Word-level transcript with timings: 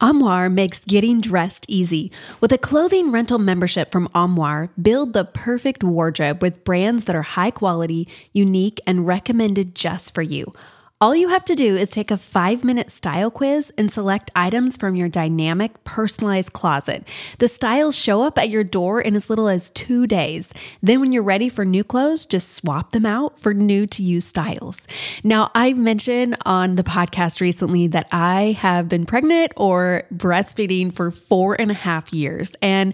Armoire 0.00 0.48
makes 0.48 0.82
getting 0.86 1.20
dressed 1.20 1.66
easy. 1.68 2.10
With 2.40 2.52
a 2.52 2.58
clothing 2.58 3.12
rental 3.12 3.38
membership 3.38 3.92
from 3.92 4.08
Armoire, 4.14 4.70
build 4.80 5.12
the 5.12 5.26
perfect 5.26 5.84
wardrobe 5.84 6.40
with 6.40 6.64
brands 6.64 7.04
that 7.04 7.14
are 7.14 7.22
high 7.22 7.50
quality, 7.50 8.08
unique, 8.32 8.80
and 8.86 9.06
recommended 9.06 9.74
just 9.74 10.14
for 10.14 10.22
you. 10.22 10.54
All 11.02 11.16
you 11.16 11.28
have 11.28 11.46
to 11.46 11.54
do 11.54 11.78
is 11.78 11.88
take 11.88 12.10
a 12.10 12.18
five 12.18 12.62
minute 12.62 12.90
style 12.90 13.30
quiz 13.30 13.72
and 13.78 13.90
select 13.90 14.30
items 14.36 14.76
from 14.76 14.94
your 14.94 15.08
dynamic, 15.08 15.82
personalized 15.82 16.52
closet. 16.52 17.08
The 17.38 17.48
styles 17.48 17.96
show 17.96 18.20
up 18.20 18.36
at 18.36 18.50
your 18.50 18.64
door 18.64 19.00
in 19.00 19.16
as 19.16 19.30
little 19.30 19.48
as 19.48 19.70
two 19.70 20.06
days. 20.06 20.52
Then, 20.82 21.00
when 21.00 21.10
you're 21.10 21.22
ready 21.22 21.48
for 21.48 21.64
new 21.64 21.84
clothes, 21.84 22.26
just 22.26 22.52
swap 22.52 22.92
them 22.92 23.06
out 23.06 23.40
for 23.40 23.54
new 23.54 23.86
to 23.86 24.02
use 24.02 24.26
styles. 24.26 24.86
Now, 25.24 25.50
I 25.54 25.72
mentioned 25.72 26.36
on 26.44 26.76
the 26.76 26.84
podcast 26.84 27.40
recently 27.40 27.86
that 27.86 28.06
I 28.12 28.54
have 28.58 28.86
been 28.90 29.06
pregnant 29.06 29.54
or 29.56 30.04
breastfeeding 30.14 30.92
for 30.92 31.10
four 31.10 31.58
and 31.58 31.70
a 31.70 31.74
half 31.74 32.12
years. 32.12 32.54
And 32.60 32.92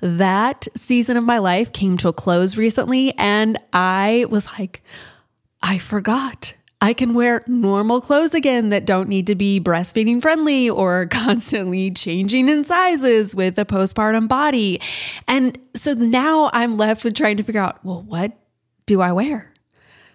that 0.00 0.68
season 0.76 1.16
of 1.16 1.24
my 1.24 1.38
life 1.38 1.72
came 1.72 1.96
to 1.96 2.08
a 2.08 2.12
close 2.12 2.56
recently. 2.56 3.14
And 3.18 3.58
I 3.72 4.26
was 4.30 4.46
like, 4.60 4.80
I 5.60 5.78
forgot 5.78 6.54
I 6.80 6.92
can 6.92 7.12
wear 7.12 7.42
normal 7.48 8.00
clothes 8.00 8.34
again 8.34 8.70
that 8.70 8.86
don't 8.86 9.08
need 9.08 9.26
to 9.26 9.34
be 9.34 9.60
breastfeeding 9.60 10.22
friendly 10.22 10.70
or 10.70 11.06
constantly 11.10 11.90
changing 11.90 12.48
in 12.48 12.64
sizes 12.64 13.34
with 13.34 13.58
a 13.58 13.64
postpartum 13.64 14.28
body. 14.28 14.80
And 15.26 15.58
so 15.74 15.94
now 15.94 16.50
I'm 16.52 16.76
left 16.76 17.04
with 17.04 17.14
trying 17.14 17.36
to 17.38 17.42
figure 17.42 17.60
out 17.60 17.84
well, 17.84 18.02
what 18.02 18.32
do 18.86 19.00
I 19.00 19.12
wear? 19.12 19.52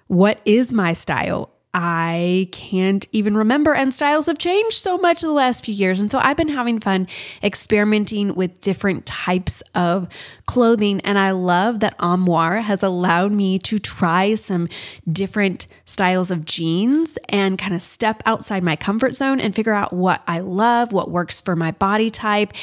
What 0.07 0.39
is 0.45 0.71
my 0.71 0.93
style? 0.93 1.52
I 1.75 2.49
can't 2.51 3.07
even 3.11 3.35
remember, 3.35 3.73
and 3.73 3.91
styles 3.91 4.27
have 4.27 4.37
changed 4.37 4.77
so 4.77 4.97
much 4.97 5.23
in 5.23 5.29
the 5.29 5.33
last 5.33 5.65
few 5.65 5.73
years. 5.73 5.99
And 5.99 6.11
so 6.11 6.19
I've 6.19 6.37
been 6.37 6.49
having 6.49 6.79
fun 6.79 7.07
experimenting 7.41 8.35
with 8.35 8.61
different 8.61 9.07
types 9.07 9.63
of 9.73 10.07
clothing. 10.45 11.01
And 11.01 11.17
I 11.17 11.31
love 11.31 11.79
that 11.79 11.95
Armoire 11.99 12.61
has 12.61 12.83
allowed 12.83 13.31
me 13.31 13.57
to 13.59 13.79
try 13.79 14.35
some 14.35 14.67
different 15.11 15.65
styles 15.85 16.29
of 16.29 16.45
jeans 16.45 17.17
and 17.29 17.57
kind 17.57 17.73
of 17.73 17.81
step 17.81 18.21
outside 18.27 18.63
my 18.63 18.75
comfort 18.75 19.15
zone 19.15 19.39
and 19.39 19.55
figure 19.55 19.73
out 19.73 19.91
what 19.93 20.21
I 20.27 20.41
love, 20.41 20.93
what 20.93 21.09
works 21.09 21.41
for 21.41 21.55
my 21.55 21.71
body 21.71 22.11
type, 22.11 22.53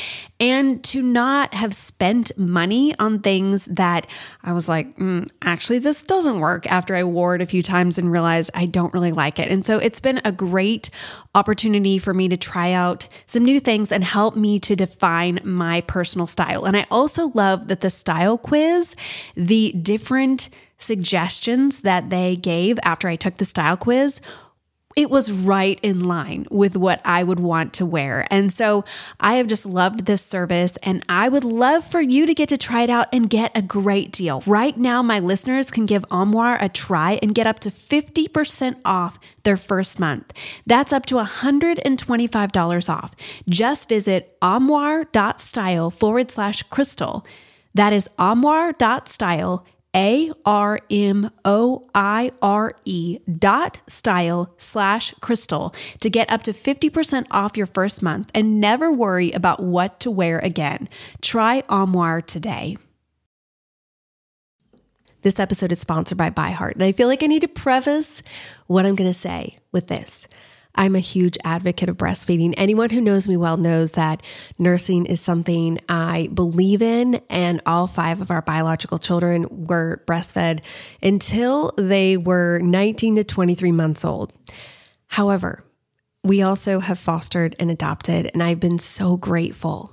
and 0.41 0.83
to 0.85 1.03
not 1.03 1.53
have 1.53 1.75
spent 1.75 2.37
money 2.39 2.99
on 2.99 3.21
things 3.21 3.67
that 3.67 4.07
I 4.43 4.53
was 4.53 4.69
like, 4.69 4.97
mm, 4.97 5.31
actually, 5.43 5.79
this 5.79 6.03
doesn't 6.03 6.41
work 6.41 6.67
after 6.67 6.97
I 6.97 7.05
wore 7.05 7.35
it 7.35 7.43
a 7.43 7.47
few 7.47 7.63
times 7.63 7.99
and 7.99 8.11
realized 8.11 8.51
I 8.55 8.65
don't 8.65 8.95
really 8.95 9.13
like 9.13 9.39
it. 9.39 9.51
And 9.51 9.65
so 9.65 9.77
it's 9.77 10.01
been 10.01 10.21
a 10.25 10.33
great 10.33 10.89
opportunity 11.35 11.99
for 11.99 12.15
me 12.15 12.29
to 12.29 12.39
try 12.39 12.73
out 12.73 13.07
some 13.27 13.45
new 13.45 13.61
things 13.61 13.93
and 13.93 14.03
help 14.03 14.35
me 14.35 14.59
to 14.61 14.75
define 14.75 15.41
my 15.45 15.83
personal 15.83 16.27
style. 16.27 16.65
And 16.65 16.77
I 16.77 16.87
also 16.91 17.29
love 17.29 17.69
that 17.69 17.83
the 17.83 17.91
style 17.91 18.39
quiz, 18.39 18.97
the 19.35 19.73
different 19.73 20.49
suggestions 20.79 21.81
that 21.81 22.09
they 22.09 22.37
gave 22.37 22.79
after 22.83 23.07
I 23.07 23.17
took 23.17 23.37
the 23.37 23.45
style 23.45 23.77
quiz 23.77 24.23
it 24.97 25.09
was 25.09 25.31
right 25.31 25.79
in 25.83 26.05
line 26.09 26.47
with 26.51 26.77
what 26.77 27.01
I 27.05 27.23
would 27.23 27.39
want 27.39 27.73
to 27.75 27.87
wear. 27.87 28.27
And 28.29 28.53
so 28.53 28.85
I 29.21 29.35
have 29.35 29.47
just 29.47 29.65
loved 29.65 30.07
this 30.07 30.21
service 30.21 30.77
and 30.83 31.05
I 31.09 31.29
would 31.29 31.45
love 31.45 31.85
for 31.85 32.01
you 32.01 32.27
to 32.27 32.35
get 32.35 32.49
to 32.49 32.59
try 32.59 32.83
it 32.83 32.91
out 32.91 33.07
and 33.13 33.31
get 33.31 33.57
a 33.57 33.63
great 33.63 34.11
deal. 34.11 34.43
Right 34.47 34.77
now, 34.77 35.01
my 35.01 35.21
listeners 35.21 35.71
can 35.71 35.87
give 35.87 36.05
Armoire 36.11 36.59
a 36.61 36.69
try 36.69 37.21
and 37.23 37.35
get 37.35 37.47
up 37.47 37.61
to 37.61 37.71
50% 37.71 38.81
off 38.85 39.21
their 39.45 39.57
first 39.57 40.01
month. 40.01 40.33
That's 40.67 40.93
up 40.93 41.07
to 41.07 41.15
$125 41.17 42.89
off. 42.89 43.15
Just 43.49 43.89
visit 43.89 44.37
armoire.style 44.43 45.91
forward 45.91 46.31
slash 46.33 46.65
crystal. 46.65 47.25
That 47.75 47.93
is 47.93 48.09
armoire.style 48.19 49.65
a 49.95 50.33
R 50.45 50.81
M 50.91 51.31
O 51.45 51.85
I 51.95 52.33
R 52.41 52.75
E 52.85 53.19
dot 53.39 53.81
style 53.89 54.55
slash 54.57 55.15
crystal 55.21 55.75
to 56.01 56.11
get 56.11 56.31
up 56.31 56.43
to 56.45 56.53
50% 56.53 57.27
off 57.31 57.57
your 57.57 57.67
first 57.67 58.03
month 58.03 58.31
and 58.35 58.61
never 58.61 58.91
worry 58.91 59.33
about 59.33 59.63
what 59.63 60.01
to 60.01 60.11
wear 60.11 60.39
again. 60.39 60.89
Try 61.21 61.63
Armoire 61.69 62.23
today. 62.23 62.77
This 65.23 65.39
episode 65.39 65.71
is 65.71 65.79
sponsored 65.79 66.17
by 66.17 66.31
ByHeart, 66.31 66.73
and 66.73 66.83
I 66.83 66.93
feel 66.93 67.07
like 67.07 67.23
I 67.23 67.27
need 67.27 67.43
to 67.43 67.49
preface 67.49 68.23
what 68.69 68.87
I'm 68.87 68.95
going 68.95 69.11
to 69.11 69.15
say 69.19 69.57
with 69.71 69.89
this. 69.89 70.27
I'm 70.75 70.95
a 70.97 71.01
huge 71.01 71.37
advocate 71.45 71.89
of 71.89 71.97
breastfeeding. 71.97 72.55
Anyone 72.57 72.91
who 72.91 73.01
knows 73.01 73.29
me 73.29 73.37
well 73.37 73.57
knows 73.57 73.93
that 73.93 74.23
nursing 74.59 75.07
is 75.07 75.21
something 75.21 75.79
I 75.89 76.29
believe 76.33 76.83
in, 76.83 77.21
and 77.29 77.61
all 77.67 77.87
five 77.87 78.21
of 78.21 78.31
our 78.31 78.43
biological 78.43 78.99
children 78.99 79.47
were 79.51 80.03
breastfed 80.07 80.61
until 81.03 81.73
they 81.77 82.17
were 82.17 82.61
19 82.61 83.17
to 83.17 83.25
23 83.25 83.73
months 83.73 84.05
old. 84.05 84.33
However, 85.09 85.65
we 86.23 86.43
also 86.43 86.81
have 86.81 86.99
fostered 86.99 87.57
and 87.59 87.71
adopted, 87.71 88.31
and 88.33 88.43
I've 88.43 88.61
been 88.61 88.79
so 88.79 89.17
grateful 89.17 89.93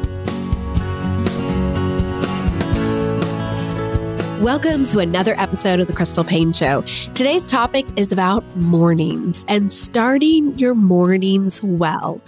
Welcome 4.41 4.85
to 4.85 4.97
another 4.97 5.35
episode 5.39 5.81
of 5.81 5.85
the 5.85 5.93
Crystal 5.93 6.23
Paine 6.23 6.51
Show. 6.51 6.81
Today's 7.13 7.45
topic 7.45 7.85
is 7.95 8.11
about 8.11 8.43
mornings 8.57 9.45
and 9.47 9.71
starting 9.71 10.57
your 10.57 10.73
mornings 10.73 11.61
well. 11.61 12.19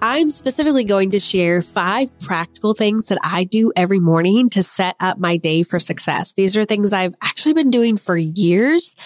I'm 0.00 0.32
specifically 0.32 0.82
going 0.82 1.12
to 1.12 1.20
share 1.20 1.62
five 1.62 2.18
practical 2.18 2.74
things 2.74 3.06
that 3.06 3.18
I 3.22 3.44
do 3.44 3.72
every 3.76 4.00
morning 4.00 4.50
to 4.50 4.64
set 4.64 4.96
up 4.98 5.18
my 5.18 5.36
day 5.36 5.62
for 5.62 5.78
success. 5.78 6.32
These 6.32 6.56
are 6.56 6.64
things 6.64 6.92
I've 6.92 7.14
actually 7.22 7.54
been 7.54 7.70
doing 7.70 7.98
for 7.98 8.16
years. 8.16 8.96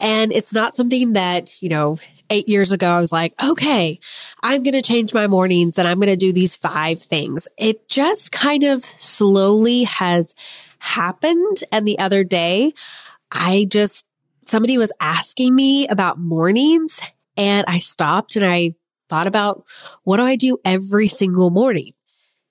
And 0.00 0.32
it's 0.32 0.52
not 0.52 0.74
something 0.74 1.12
that, 1.12 1.62
you 1.62 1.68
know, 1.68 1.98
eight 2.28 2.48
years 2.48 2.72
ago, 2.72 2.88
I 2.88 2.98
was 2.98 3.12
like, 3.12 3.34
okay, 3.40 4.00
I'm 4.42 4.64
going 4.64 4.74
to 4.74 4.82
change 4.82 5.14
my 5.14 5.28
mornings 5.28 5.78
and 5.78 5.86
I'm 5.86 6.00
going 6.00 6.08
to 6.08 6.16
do 6.16 6.32
these 6.32 6.56
five 6.56 7.00
things. 7.00 7.46
It 7.56 7.88
just 7.88 8.32
kind 8.32 8.64
of 8.64 8.84
slowly 8.84 9.84
has 9.84 10.34
happened. 10.84 11.64
And 11.72 11.88
the 11.88 11.98
other 11.98 12.24
day, 12.24 12.72
I 13.32 13.66
just, 13.68 14.06
somebody 14.46 14.78
was 14.78 14.92
asking 15.00 15.54
me 15.54 15.88
about 15.88 16.18
mornings 16.18 17.00
and 17.36 17.64
I 17.66 17.78
stopped 17.78 18.36
and 18.36 18.44
I 18.44 18.74
thought 19.08 19.26
about 19.26 19.64
what 20.04 20.18
do 20.18 20.24
I 20.24 20.36
do 20.36 20.58
every 20.64 21.08
single 21.08 21.50
morning? 21.50 21.92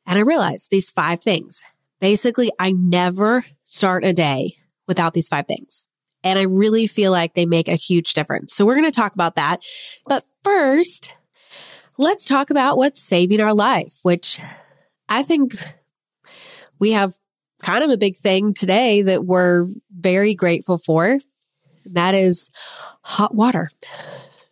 And 0.06 0.18
I 0.18 0.24
realized 0.24 0.70
these 0.70 0.92
five 0.92 1.22
things. 1.22 1.64
Basically, 2.02 2.52
I 2.60 2.72
never 2.72 3.46
start 3.64 4.04
a 4.04 4.14
day 4.14 4.56
without 4.88 5.14
these 5.14 5.30
five 5.30 5.48
things. 5.48 5.88
And 6.24 6.40
I 6.40 6.44
really 6.44 6.88
feel 6.88 7.12
like 7.12 7.34
they 7.34 7.46
make 7.46 7.68
a 7.68 7.76
huge 7.76 8.14
difference. 8.14 8.54
So 8.54 8.66
we're 8.66 8.76
going 8.76 8.92
to 8.92 8.92
talk 8.92 9.14
about 9.14 9.36
that. 9.36 9.62
But 10.06 10.26
first, 10.44 11.12
let's 11.98 12.26
talk 12.26 12.50
about 12.50 12.78
what's 12.78 13.02
saving 13.02 13.42
our 13.42 13.54
life, 13.54 13.94
which 14.04 14.42
I 15.08 15.24
think 15.24 15.54
we 16.80 16.92
have 16.92 17.18
kind 17.64 17.84
of 17.84 17.90
a 17.90 17.98
big 17.98 18.18
thing 18.18 18.54
today 18.54 19.02
that 19.02 19.26
we're 19.26 19.68
very 19.92 20.36
grateful 20.36 20.78
for. 20.78 21.20
That 21.86 22.14
is 22.14 22.52
hot 23.02 23.34
water. 23.34 23.70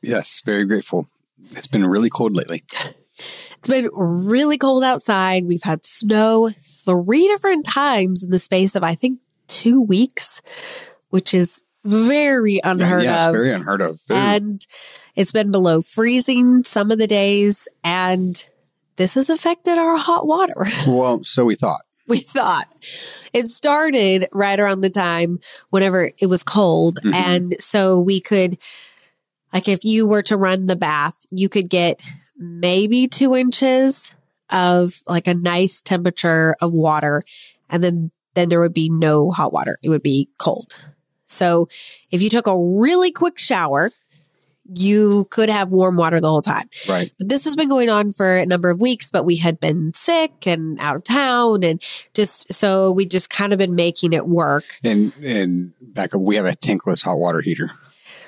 Yes, 0.01 0.41
very 0.45 0.65
grateful. 0.65 1.07
It's 1.51 1.67
been 1.67 1.85
really 1.85 2.09
cold 2.09 2.35
lately. 2.35 2.63
It's 3.57 3.67
been 3.67 3.89
really 3.93 4.57
cold 4.57 4.83
outside. 4.83 5.45
We've 5.45 5.63
had 5.63 5.85
snow 5.85 6.49
three 6.49 7.27
different 7.27 7.65
times 7.65 8.23
in 8.23 8.31
the 8.31 8.39
space 8.39 8.75
of, 8.75 8.83
I 8.83 8.95
think, 8.95 9.19
two 9.47 9.79
weeks, 9.79 10.41
which 11.09 11.33
is 11.33 11.61
very 11.83 12.59
unheard 12.63 13.03
yeah, 13.03 13.11
yeah, 13.11 13.29
of. 13.29 13.35
It's 13.35 13.43
very 13.43 13.53
unheard 13.53 13.81
of. 13.81 13.99
Very- 14.07 14.19
And 14.19 14.65
it's 15.15 15.31
been 15.31 15.51
below 15.51 15.81
freezing 15.81 16.63
some 16.63 16.89
of 16.89 16.97
the 16.97 17.07
days. 17.07 17.67
And 17.83 18.43
this 18.95 19.13
has 19.13 19.29
affected 19.29 19.77
our 19.77 19.97
hot 19.97 20.25
water. 20.25 20.65
well, 20.87 21.23
so 21.23 21.45
we 21.45 21.55
thought. 21.55 21.81
We 22.11 22.19
thought 22.19 22.67
it 23.33 23.47
started 23.47 24.27
right 24.33 24.59
around 24.59 24.81
the 24.81 24.89
time 24.89 25.39
whenever 25.69 26.11
it 26.17 26.27
was 26.27 26.43
cold. 26.43 26.99
Mhm. 27.03 27.13
And 27.13 27.55
so 27.59 27.99
we 27.99 28.19
could, 28.19 28.57
like, 29.53 29.67
if 29.67 29.85
you 29.85 30.05
were 30.05 30.21
to 30.23 30.35
run 30.37 30.65
the 30.65 30.75
bath, 30.75 31.25
you 31.31 31.47
could 31.49 31.69
get 31.69 32.01
maybe 32.37 33.07
two 33.07 33.35
inches 33.35 34.13
of 34.49 35.01
like 35.07 35.27
a 35.27 35.33
nice 35.33 35.81
temperature 35.81 36.55
of 36.61 36.73
water. 36.73 37.23
And 37.69 37.81
then, 37.81 38.11
then 38.33 38.49
there 38.49 38.59
would 38.59 38.73
be 38.73 38.89
no 38.89 39.29
hot 39.31 39.53
water. 39.53 39.77
It 39.81 39.89
would 39.89 40.03
be 40.03 40.27
cold. 40.37 40.83
So 41.25 41.69
if 42.11 42.21
you 42.21 42.29
took 42.29 42.47
a 42.47 42.57
really 42.57 43.11
quick 43.11 43.39
shower, 43.39 43.91
you 44.73 45.25
could 45.31 45.49
have 45.49 45.69
warm 45.69 45.95
water 45.97 46.19
the 46.21 46.29
whole 46.29 46.41
time. 46.41 46.69
Right. 46.87 47.11
But 47.17 47.29
this 47.29 47.43
has 47.45 47.55
been 47.55 47.67
going 47.69 47.89
on 47.89 48.11
for 48.11 48.37
a 48.37 48.45
number 48.45 48.69
of 48.69 48.79
weeks, 48.79 49.09
but 49.11 49.25
we 49.25 49.35
had 49.37 49.59
been 49.59 49.93
sick 49.93 50.45
and 50.45 50.79
out 50.79 50.95
of 50.95 51.03
town 51.03 51.63
and 51.63 51.81
just 52.13 52.53
so 52.53 52.91
we 52.91 53.05
just 53.05 53.29
kind 53.29 53.53
of 53.53 53.59
been 53.59 53.75
making 53.75 54.13
it 54.13 54.27
work. 54.27 54.63
And 54.83 55.13
and 55.23 55.73
back 55.81 56.13
up, 56.15 56.21
we 56.21 56.35
have 56.35 56.45
a 56.45 56.55
tankless 56.55 57.03
hot 57.03 57.17
water 57.17 57.41
heater. 57.41 57.71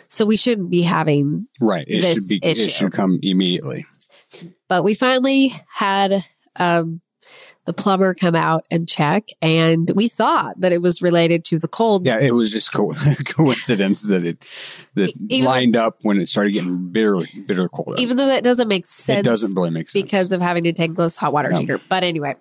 So 0.08 0.26
we 0.26 0.38
shouldn't 0.38 0.70
be 0.70 0.82
having, 0.84 1.48
Right. 1.62 1.86
It 1.88 2.02
This 2.02 2.16
should 2.16 2.28
be. 2.28 2.40
issue. 2.44 2.64
It 2.68 2.74
should 2.74 2.92
come 2.94 3.20
immediately. 3.24 3.86
but 4.68 4.84
we 4.84 4.94
finally 4.96 5.54
had 5.74 6.24
um, 6.56 7.02
the 7.66 7.74
plumber 7.74 8.14
come 8.14 8.36
out 8.36 8.66
and 8.70 8.88
check, 8.88 9.30
and 9.42 9.90
we 9.96 10.08
thought 10.10 10.60
that 10.60 10.72
it 10.74 10.82
was 10.82 11.02
related 11.02 11.46
to 11.46 11.60
the 11.60 11.68
cold. 11.68 12.06
Yeah, 12.06 12.20
it 12.20 12.32
was 12.34 12.52
just 12.52 12.74
co- 12.74 12.94
coincidence 13.26 14.02
that 14.04 14.26
it 14.26 14.44
that 14.96 15.14
Even- 15.30 15.46
lined 15.46 15.76
up 15.78 16.00
when 16.04 16.20
it 16.20 16.28
started 16.28 16.52
getting 16.52 16.90
bitter, 16.92 17.20
bitter 17.48 17.70
cold. 17.70 17.94
out. 17.94 18.00
Even 18.00 18.18
though 18.18 18.28
that 18.28 18.44
doesn't 18.44 18.68
make 18.68 18.86
sense. 18.86 19.20
it 19.20 19.24
doesn't 19.24 19.54
really 19.56 19.70
make 19.70 19.90
sense 19.90 20.04
because 20.04 20.32
of 20.32 20.42
having 20.42 20.68
a 20.68 20.74
tankless 20.74 21.16
hot 21.18 21.32
water 21.32 21.50
No. 21.50 21.60
heater. 21.60 21.80
But 21.90 22.04
anyway, 22.04 22.36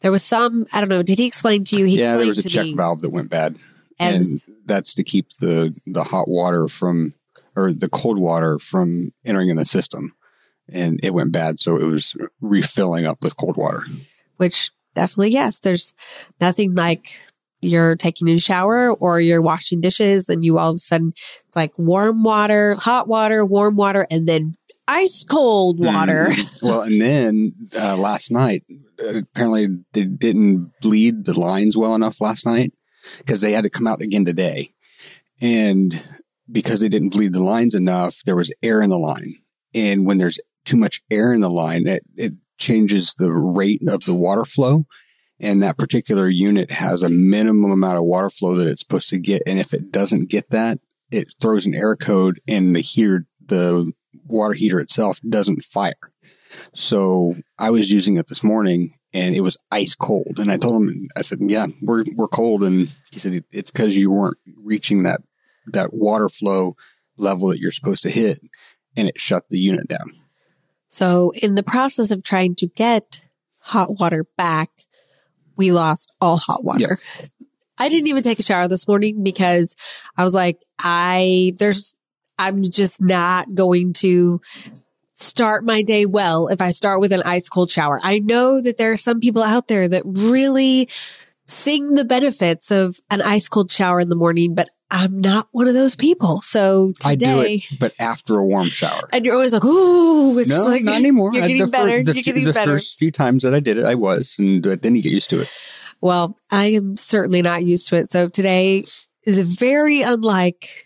there 0.00 0.10
was 0.10 0.22
some, 0.24 0.66
I 0.72 0.80
don't 0.80 0.88
know, 0.88 1.02
did 1.02 1.18
he 1.18 1.26
explain 1.26 1.64
to 1.64 1.78
you? 1.78 1.84
He 1.84 2.00
yeah, 2.00 2.16
there 2.16 2.26
was 2.26 2.44
a 2.44 2.48
check 2.48 2.66
me 2.66 2.74
valve 2.74 3.00
that 3.02 3.10
went 3.10 3.30
bad, 3.30 3.56
and 3.98 4.16
and 4.16 4.24
that's 4.66 4.94
to 4.94 5.04
keep 5.04 5.28
the 5.40 5.72
the 5.86 6.02
hot 6.04 6.28
water 6.28 6.66
from 6.68 7.12
or 7.54 7.72
the 7.72 7.88
cold 7.88 8.18
water 8.18 8.58
from 8.58 9.12
entering 9.24 9.50
in 9.50 9.56
the 9.56 9.64
system. 9.66 10.14
And 10.68 10.98
it 11.02 11.12
went 11.12 11.30
bad, 11.30 11.60
so 11.60 11.76
it 11.76 11.84
was 11.84 12.16
refilling 12.40 13.06
up 13.06 13.22
with 13.22 13.36
cold 13.36 13.56
water. 13.58 13.84
Which 14.44 14.70
definitely, 14.94 15.30
yes, 15.30 15.58
there's 15.60 15.94
nothing 16.38 16.74
like 16.74 17.18
you're 17.62 17.96
taking 17.96 18.28
a 18.28 18.38
shower 18.38 18.92
or 18.92 19.22
you're 19.22 19.40
washing 19.40 19.80
dishes 19.80 20.28
and 20.28 20.44
you 20.44 20.58
all 20.58 20.72
of 20.72 20.74
a 20.74 20.78
sudden 20.78 21.14
it's 21.46 21.56
like 21.56 21.72
warm 21.78 22.22
water, 22.22 22.74
hot 22.74 23.08
water, 23.08 23.42
warm 23.42 23.74
water, 23.74 24.06
and 24.10 24.28
then 24.28 24.52
ice 24.86 25.24
cold 25.24 25.78
water. 25.80 26.26
Mhm. 26.28 26.62
well, 26.62 26.82
and 26.82 27.00
then 27.00 27.54
uh, 27.74 27.96
last 27.96 28.30
night, 28.30 28.64
apparently 28.98 29.68
they 29.94 30.04
didn't 30.04 30.72
bleed 30.82 31.24
the 31.24 31.38
lines 31.40 31.74
well 31.74 31.94
enough 31.94 32.20
last 32.20 32.44
night 32.44 32.74
because 33.20 33.40
they 33.40 33.52
had 33.52 33.64
to 33.64 33.70
come 33.70 33.86
out 33.86 34.02
again 34.02 34.26
today. 34.26 34.74
And 35.40 36.06
because 36.52 36.80
they 36.80 36.90
didn't 36.90 37.14
bleed 37.14 37.32
the 37.32 37.42
lines 37.42 37.74
enough, 37.74 38.20
there 38.26 38.36
was 38.36 38.52
air 38.62 38.82
in 38.82 38.90
the 38.90 38.98
line. 38.98 39.36
And 39.74 40.04
when 40.04 40.18
there's 40.18 40.38
too 40.66 40.76
much 40.76 41.02
air 41.10 41.32
in 41.32 41.40
the 41.40 41.48
line, 41.50 41.86
it, 41.86 42.02
it 42.14 42.34
changes 42.58 43.14
the 43.14 43.30
rate 43.32 43.82
of 43.88 44.04
the 44.04 44.14
water 44.14 44.44
flow. 44.44 44.84
And 45.40 45.62
that 45.62 45.78
particular 45.78 46.28
unit 46.28 46.70
has 46.70 47.02
a 47.02 47.08
minimum 47.08 47.70
amount 47.70 47.98
of 47.98 48.04
water 48.04 48.30
flow 48.30 48.56
that 48.58 48.68
it's 48.68 48.82
supposed 48.82 49.08
to 49.08 49.18
get. 49.18 49.42
And 49.46 49.58
if 49.58 49.74
it 49.74 49.90
doesn't 49.90 50.30
get 50.30 50.50
that, 50.50 50.78
it 51.10 51.34
throws 51.40 51.66
an 51.66 51.74
error 51.74 51.96
code 51.96 52.40
and 52.48 52.74
the 52.74 52.80
heater, 52.80 53.26
the 53.44 53.92
water 54.24 54.54
heater 54.54 54.80
itself 54.80 55.20
doesn't 55.28 55.64
fire. 55.64 55.94
So 56.74 57.36
I 57.58 57.70
was 57.70 57.90
using 57.90 58.16
it 58.16 58.28
this 58.28 58.44
morning 58.44 58.94
and 59.12 59.34
it 59.34 59.40
was 59.40 59.56
ice 59.70 59.94
cold. 59.94 60.38
And 60.38 60.50
I 60.50 60.56
told 60.56 60.82
him, 60.82 61.08
I 61.16 61.22
said, 61.22 61.38
yeah, 61.42 61.66
we're, 61.82 62.04
we're 62.14 62.28
cold. 62.28 62.62
And 62.62 62.88
he 63.10 63.18
said, 63.18 63.44
it's 63.50 63.70
because 63.70 63.96
you 63.96 64.10
weren't 64.10 64.38
reaching 64.62 65.02
that, 65.02 65.20
that 65.66 65.92
water 65.92 66.28
flow 66.28 66.76
level 67.16 67.48
that 67.48 67.58
you're 67.58 67.72
supposed 67.72 68.02
to 68.04 68.10
hit. 68.10 68.40
And 68.96 69.08
it 69.08 69.20
shut 69.20 69.44
the 69.50 69.58
unit 69.58 69.88
down. 69.88 70.23
So 70.94 71.32
in 71.42 71.56
the 71.56 71.64
process 71.64 72.12
of 72.12 72.22
trying 72.22 72.54
to 72.54 72.68
get 72.68 73.26
hot 73.58 73.98
water 73.98 74.28
back, 74.36 74.70
we 75.56 75.72
lost 75.72 76.12
all 76.20 76.36
hot 76.36 76.62
water. 76.62 77.00
I 77.76 77.88
didn't 77.88 78.06
even 78.06 78.22
take 78.22 78.38
a 78.38 78.44
shower 78.44 78.68
this 78.68 78.86
morning 78.86 79.24
because 79.24 79.74
I 80.16 80.22
was 80.22 80.34
like, 80.34 80.62
I, 80.78 81.56
there's, 81.58 81.96
I'm 82.38 82.62
just 82.62 83.00
not 83.00 83.52
going 83.56 83.92
to 83.94 84.40
start 85.14 85.64
my 85.64 85.82
day 85.82 86.06
well 86.06 86.46
if 86.46 86.60
I 86.60 86.70
start 86.70 87.00
with 87.00 87.10
an 87.10 87.22
ice 87.24 87.48
cold 87.48 87.72
shower. 87.72 87.98
I 88.00 88.20
know 88.20 88.60
that 88.60 88.78
there 88.78 88.92
are 88.92 88.96
some 88.96 89.18
people 89.18 89.42
out 89.42 89.66
there 89.66 89.88
that 89.88 90.04
really 90.06 90.88
sing 91.48 91.94
the 91.94 92.04
benefits 92.04 92.70
of 92.70 93.00
an 93.10 93.20
ice 93.20 93.48
cold 93.48 93.72
shower 93.72 93.98
in 93.98 94.10
the 94.10 94.14
morning, 94.14 94.54
but 94.54 94.70
I'm 94.94 95.20
not 95.20 95.48
one 95.50 95.66
of 95.66 95.74
those 95.74 95.96
people. 95.96 96.40
So 96.42 96.92
I 97.04 97.16
do 97.16 97.26
today, 97.26 97.54
it, 97.68 97.78
but 97.80 97.92
after 97.98 98.38
a 98.38 98.44
warm 98.46 98.68
shower. 98.68 99.08
and 99.12 99.26
you're 99.26 99.34
always 99.34 99.52
like, 99.52 99.64
"Ooh, 99.64 100.38
it's 100.38 100.48
no, 100.48 100.64
like 100.64 100.84
not 100.84 100.94
anymore. 100.94 101.34
You're 101.34 101.42
I- 101.42 101.48
getting 101.48 101.64
the 101.66 101.70
better. 101.70 101.90
fir- 101.90 102.02
the, 102.04 102.14
you're 102.14 102.22
getting 102.22 102.44
the 102.44 102.52
better." 102.52 102.72
first 102.72 102.98
few 102.98 103.10
times 103.10 103.42
that 103.42 103.52
I 103.52 103.60
did 103.60 103.76
it, 103.76 103.84
I 103.84 103.96
was, 103.96 104.36
and 104.38 104.62
then 104.64 104.94
you 104.94 105.02
get 105.02 105.12
used 105.12 105.28
to 105.30 105.40
it. 105.40 105.48
Well, 106.00 106.38
I 106.50 106.66
am 106.66 106.96
certainly 106.96 107.42
not 107.42 107.64
used 107.64 107.88
to 107.88 107.96
it. 107.96 108.08
So 108.10 108.28
today 108.28 108.84
is 109.24 109.40
very 109.40 110.02
unlike 110.02 110.84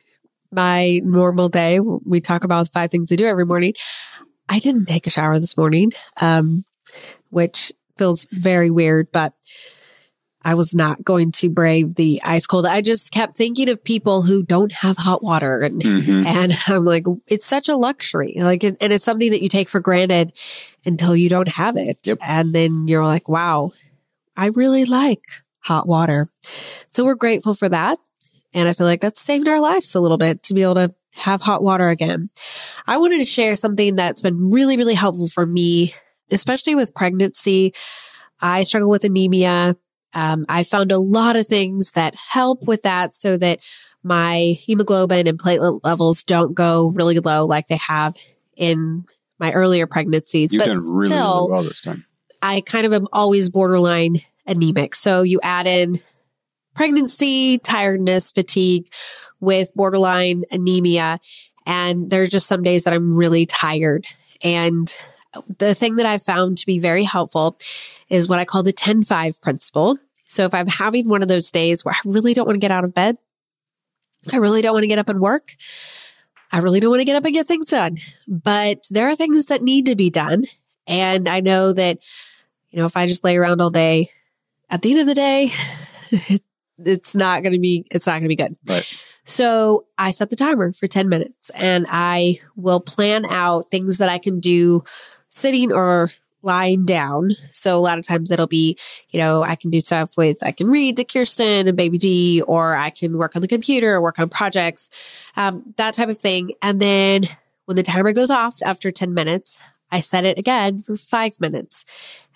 my 0.51 1.01
normal 1.05 1.49
day. 1.51 1.79
We 1.81 2.21
talk 2.21 2.45
about 2.45 2.69
five 2.69 2.91
things 2.91 3.09
to 3.11 3.17
do 3.17 3.27
every 3.27 3.45
morning. 3.45 3.75
I 4.49 4.59
didn't 4.59 4.87
take 4.87 5.07
a 5.07 5.11
shower 5.11 5.39
this 5.39 5.57
morning, 5.57 5.93
um, 6.23 6.65
which 7.29 7.73
feels 7.99 8.27
very 8.33 8.71
weird, 8.71 9.09
but 9.13 9.35
I 10.45 10.55
was 10.55 10.75
not 10.75 11.03
going 11.05 11.33
to 11.33 11.51
brave 11.51 11.97
the 11.97 12.21
ice 12.25 12.47
cold. 12.47 12.65
I 12.65 12.81
just 12.81 13.11
kept 13.11 13.37
thinking 13.37 13.69
of 13.69 13.83
people 13.83 14.23
who 14.23 14.43
don't 14.43 14.73
have 14.73 14.97
hot 14.97 15.23
water 15.23 15.61
and 15.63 15.83
Mhm. 15.83 16.25
and 16.25 16.57
I'm 16.69 16.85
like, 16.85 17.05
it's 17.27 17.47
such 17.47 17.69
a 17.69 17.77
luxury. 17.77 18.35
Like, 18.39 18.63
and 18.63 18.77
it's 18.81 19.05
something 19.05 19.31
that 19.33 19.43
you 19.43 19.49
take 19.49 19.69
for 19.69 19.81
granted 19.81 20.33
until 20.87 21.17
you 21.17 21.29
don't 21.29 21.49
have 21.49 21.77
it. 21.77 21.99
Yep. 22.05 22.19
And 22.23 22.55
then 22.55 22.87
you're 22.89 23.05
like, 23.05 23.29
wow, 23.29 23.73
I 24.37 24.47
really 24.47 24.85
like 24.85 25.25
hot 25.61 25.89
water. 25.89 26.29
So 26.87 27.05
we're 27.05 27.15
grateful 27.17 27.55
for 27.55 27.69
that. 27.69 27.99
And 28.55 28.69
I 28.69 28.73
feel 28.73 28.87
like 28.87 29.01
that's 29.01 29.21
saved 29.21 29.49
our 29.49 29.61
lives 29.61 29.95
a 29.95 30.01
little 30.01 30.19
bit 30.19 30.43
to 30.45 30.55
be 30.55 30.63
able 30.63 30.77
to 30.77 30.95
have 31.17 31.43
hot 31.43 31.63
water 31.63 31.89
again. 31.89 32.31
I 32.87 32.97
wanted 32.99 33.19
to 33.19 33.25
share 33.25 33.57
something 33.57 33.97
that's 33.97 34.23
been 34.23 34.51
really, 34.51 34.77
really 34.77 34.95
helpful 34.95 35.27
for 35.29 35.45
me, 35.45 35.95
especially 36.31 36.77
with 36.77 36.95
pregnancy. 36.95 37.75
I 38.41 38.63
struggle 38.63 38.89
with 38.89 39.03
anemia. 39.05 39.77
Um, 40.15 40.47
I 40.49 40.65
found 40.65 40.93
a 40.93 40.99
lot 40.99 41.37
of 41.37 41.47
things 41.47 41.93
that 41.93 42.15
help 42.15 42.67
with 42.67 42.83
that 42.83 43.15
so 43.15 43.37
that 43.37 43.61
my 44.03 44.57
hemoglobin 44.59 45.27
and 45.27 45.39
platelet 45.39 45.81
levels 45.85 46.23
don't 46.23 46.55
go 46.55 46.89
really 46.89 47.19
low 47.19 47.47
like 47.47 47.69
they 47.69 47.77
have 47.77 48.17
in 48.57 49.05
my 49.39 49.53
earlier 49.53 49.87
pregnancies, 49.87 50.53
You've 50.53 50.61
but 50.61 50.67
done 50.67 50.79
really, 50.93 51.09
still, 51.09 51.49
really 51.49 51.51
well 51.51 51.63
this 51.63 51.81
time. 51.81 52.05
I 52.43 52.61
kind 52.61 52.87
of 52.87 52.93
am 52.93 53.07
always 53.13 53.51
borderline 53.51 54.17
anemic. 54.47 54.95
So 54.95 55.23
you 55.23 55.41
add 55.43 55.67
in 55.67 56.01
pregnancy, 56.75 57.59
tiredness, 57.59 58.31
fatigue 58.31 58.89
with 59.41 59.75
borderline 59.75 60.45
anemia. 60.51 61.19
And 61.67 62.11
there's 62.11 62.31
just 62.31 62.47
some 62.47 62.63
days 62.63 62.85
that 62.85 62.95
I'm 62.95 63.17
really 63.17 63.47
tired. 63.47 64.07
And 64.43 64.93
the 65.59 65.75
thing 65.75 65.97
that 65.97 66.07
I've 66.07 66.23
found 66.23 66.59
to 66.59 66.67
be 66.67 66.79
very 66.79 67.05
helpful 67.05 67.59
is 68.09 68.29
what 68.29 68.39
I 68.39 68.45
call 68.45 68.63
the 68.63 68.73
10 68.73 69.03
5 69.03 69.41
principle. 69.41 69.99
So 70.27 70.45
if 70.45 70.55
I'm 70.55 70.67
having 70.67 71.09
one 71.09 71.23
of 71.23 71.29
those 71.29 71.51
days 71.51 71.85
where 71.85 71.95
I 71.95 71.99
really 72.05 72.35
don't 72.35 72.47
want 72.47 72.57
to 72.57 72.61
get 72.61 72.71
out 72.71 72.85
of 72.85 72.95
bed, 72.95 73.17
I 74.33 74.37
really 74.37 74.63
don't 74.63 74.75
want 74.75 74.83
to 74.83 74.89
get 74.89 74.99
up 74.99 75.09
and 75.09 75.21
work, 75.21 75.55
I 76.51 76.59
really 76.59 76.81
don't 76.81 76.91
want 76.91 77.01
to 77.01 77.05
get 77.05 77.17
up 77.17 77.25
and 77.25 77.35
get 77.35 77.47
things 77.47 77.67
done, 77.67 77.99
but 78.27 78.87
there 78.91 79.09
are 79.09 79.17
things 79.17 79.47
that 79.47 79.63
need 79.63 79.87
to 79.87 79.97
be 79.97 80.11
done. 80.11 80.45
And 80.87 81.29
I 81.29 81.41
know 81.41 81.73
that, 81.73 81.99
you 82.71 82.79
know, 82.79 82.87
if 82.87 82.97
I 82.97 83.07
just 83.07 83.25
lay 83.25 83.37
around 83.37 83.61
all 83.61 83.71
day, 83.71 84.11
at 84.71 84.83
the 84.83 84.91
end 84.91 85.01
of 85.01 85.07
the 85.07 85.15
day, 85.15 85.51
it's 86.79 87.15
not 87.15 87.43
going 87.43 87.53
to 87.53 87.59
be, 87.59 87.87
it's 87.91 88.07
not 88.07 88.13
going 88.13 88.23
to 88.23 88.29
be 88.29 88.37
good. 88.37 88.57
Right. 88.67 89.03
So 89.25 89.87
I 89.99 90.11
set 90.11 90.31
the 90.31 90.37
timer 90.37 90.73
for 90.73 90.87
10 90.87 91.09
minutes 91.09 91.51
and 91.51 91.87
I 91.91 92.41
will 92.57 92.81
plan 92.81 93.27
out 93.27 93.71
things 93.71 93.99
that 93.99 94.09
I 94.09 94.17
can 94.17 94.41
do 94.41 94.85
sitting 95.29 95.73
or 95.73 96.11
lying 96.43 96.85
down. 96.85 97.33
So 97.53 97.77
a 97.77 97.81
lot 97.81 97.99
of 97.99 98.07
times 98.07 98.31
it'll 98.31 98.47
be, 98.47 98.79
you 99.11 99.19
know, 99.19 99.43
I 99.43 99.57
can 99.57 99.71
do 99.71 99.81
stuff 99.81 100.17
with, 100.17 100.39
I 100.43 100.53
can 100.53 100.69
read 100.69 100.97
to 100.97 101.05
Kirsten 101.05 101.67
and 101.67 101.77
baby 101.77 101.99
D, 101.99 102.43
or 102.43 102.77
I 102.77 102.91
can 102.91 103.19
work 103.19 103.35
on 103.35 103.43
the 103.43 103.49
computer 103.49 103.95
or 103.95 104.01
work 104.01 104.19
on 104.19 104.29
projects, 104.29 104.89
um, 105.37 105.75
that 105.77 105.95
type 105.95 106.09
of 106.09 106.19
thing. 106.19 106.53
And 106.63 106.81
then 106.81 107.29
when 107.65 107.77
the 107.77 107.83
timer 107.83 108.13
goes 108.13 108.31
off 108.31 108.57
after 108.63 108.91
10 108.91 109.13
minutes, 109.15 109.59
I 109.91 110.01
set 110.01 110.25
it 110.25 110.39
again 110.39 110.81
for 110.81 110.97
five 110.97 111.41
minutes 111.41 111.85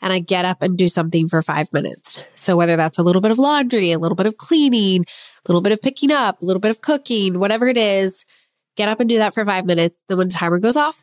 and 0.00 0.12
I 0.12 0.18
get 0.18 0.44
up 0.44 0.62
and 0.62 0.76
do 0.76 0.88
something 0.88 1.28
for 1.28 1.42
five 1.42 1.72
minutes. 1.72 2.22
So 2.34 2.56
whether 2.56 2.76
that's 2.76 2.98
a 2.98 3.02
little 3.02 3.20
bit 3.20 3.30
of 3.30 3.38
laundry, 3.38 3.92
a 3.92 3.98
little 3.98 4.16
bit 4.16 4.26
of 4.26 4.36
cleaning, 4.36 5.02
a 5.02 5.48
little 5.48 5.60
bit 5.60 5.72
of 5.72 5.80
picking 5.80 6.10
up, 6.10 6.40
a 6.40 6.44
little 6.44 6.60
bit 6.60 6.70
of 6.70 6.80
cooking, 6.80 7.38
whatever 7.38 7.68
it 7.68 7.76
is, 7.76 8.24
get 8.76 8.88
up 8.88 9.00
and 9.00 9.08
do 9.08 9.18
that 9.18 9.34
for 9.34 9.44
five 9.44 9.66
minutes. 9.66 10.02
Then 10.08 10.18
when 10.18 10.28
the 10.28 10.34
timer 10.34 10.58
goes 10.58 10.76
off, 10.76 11.00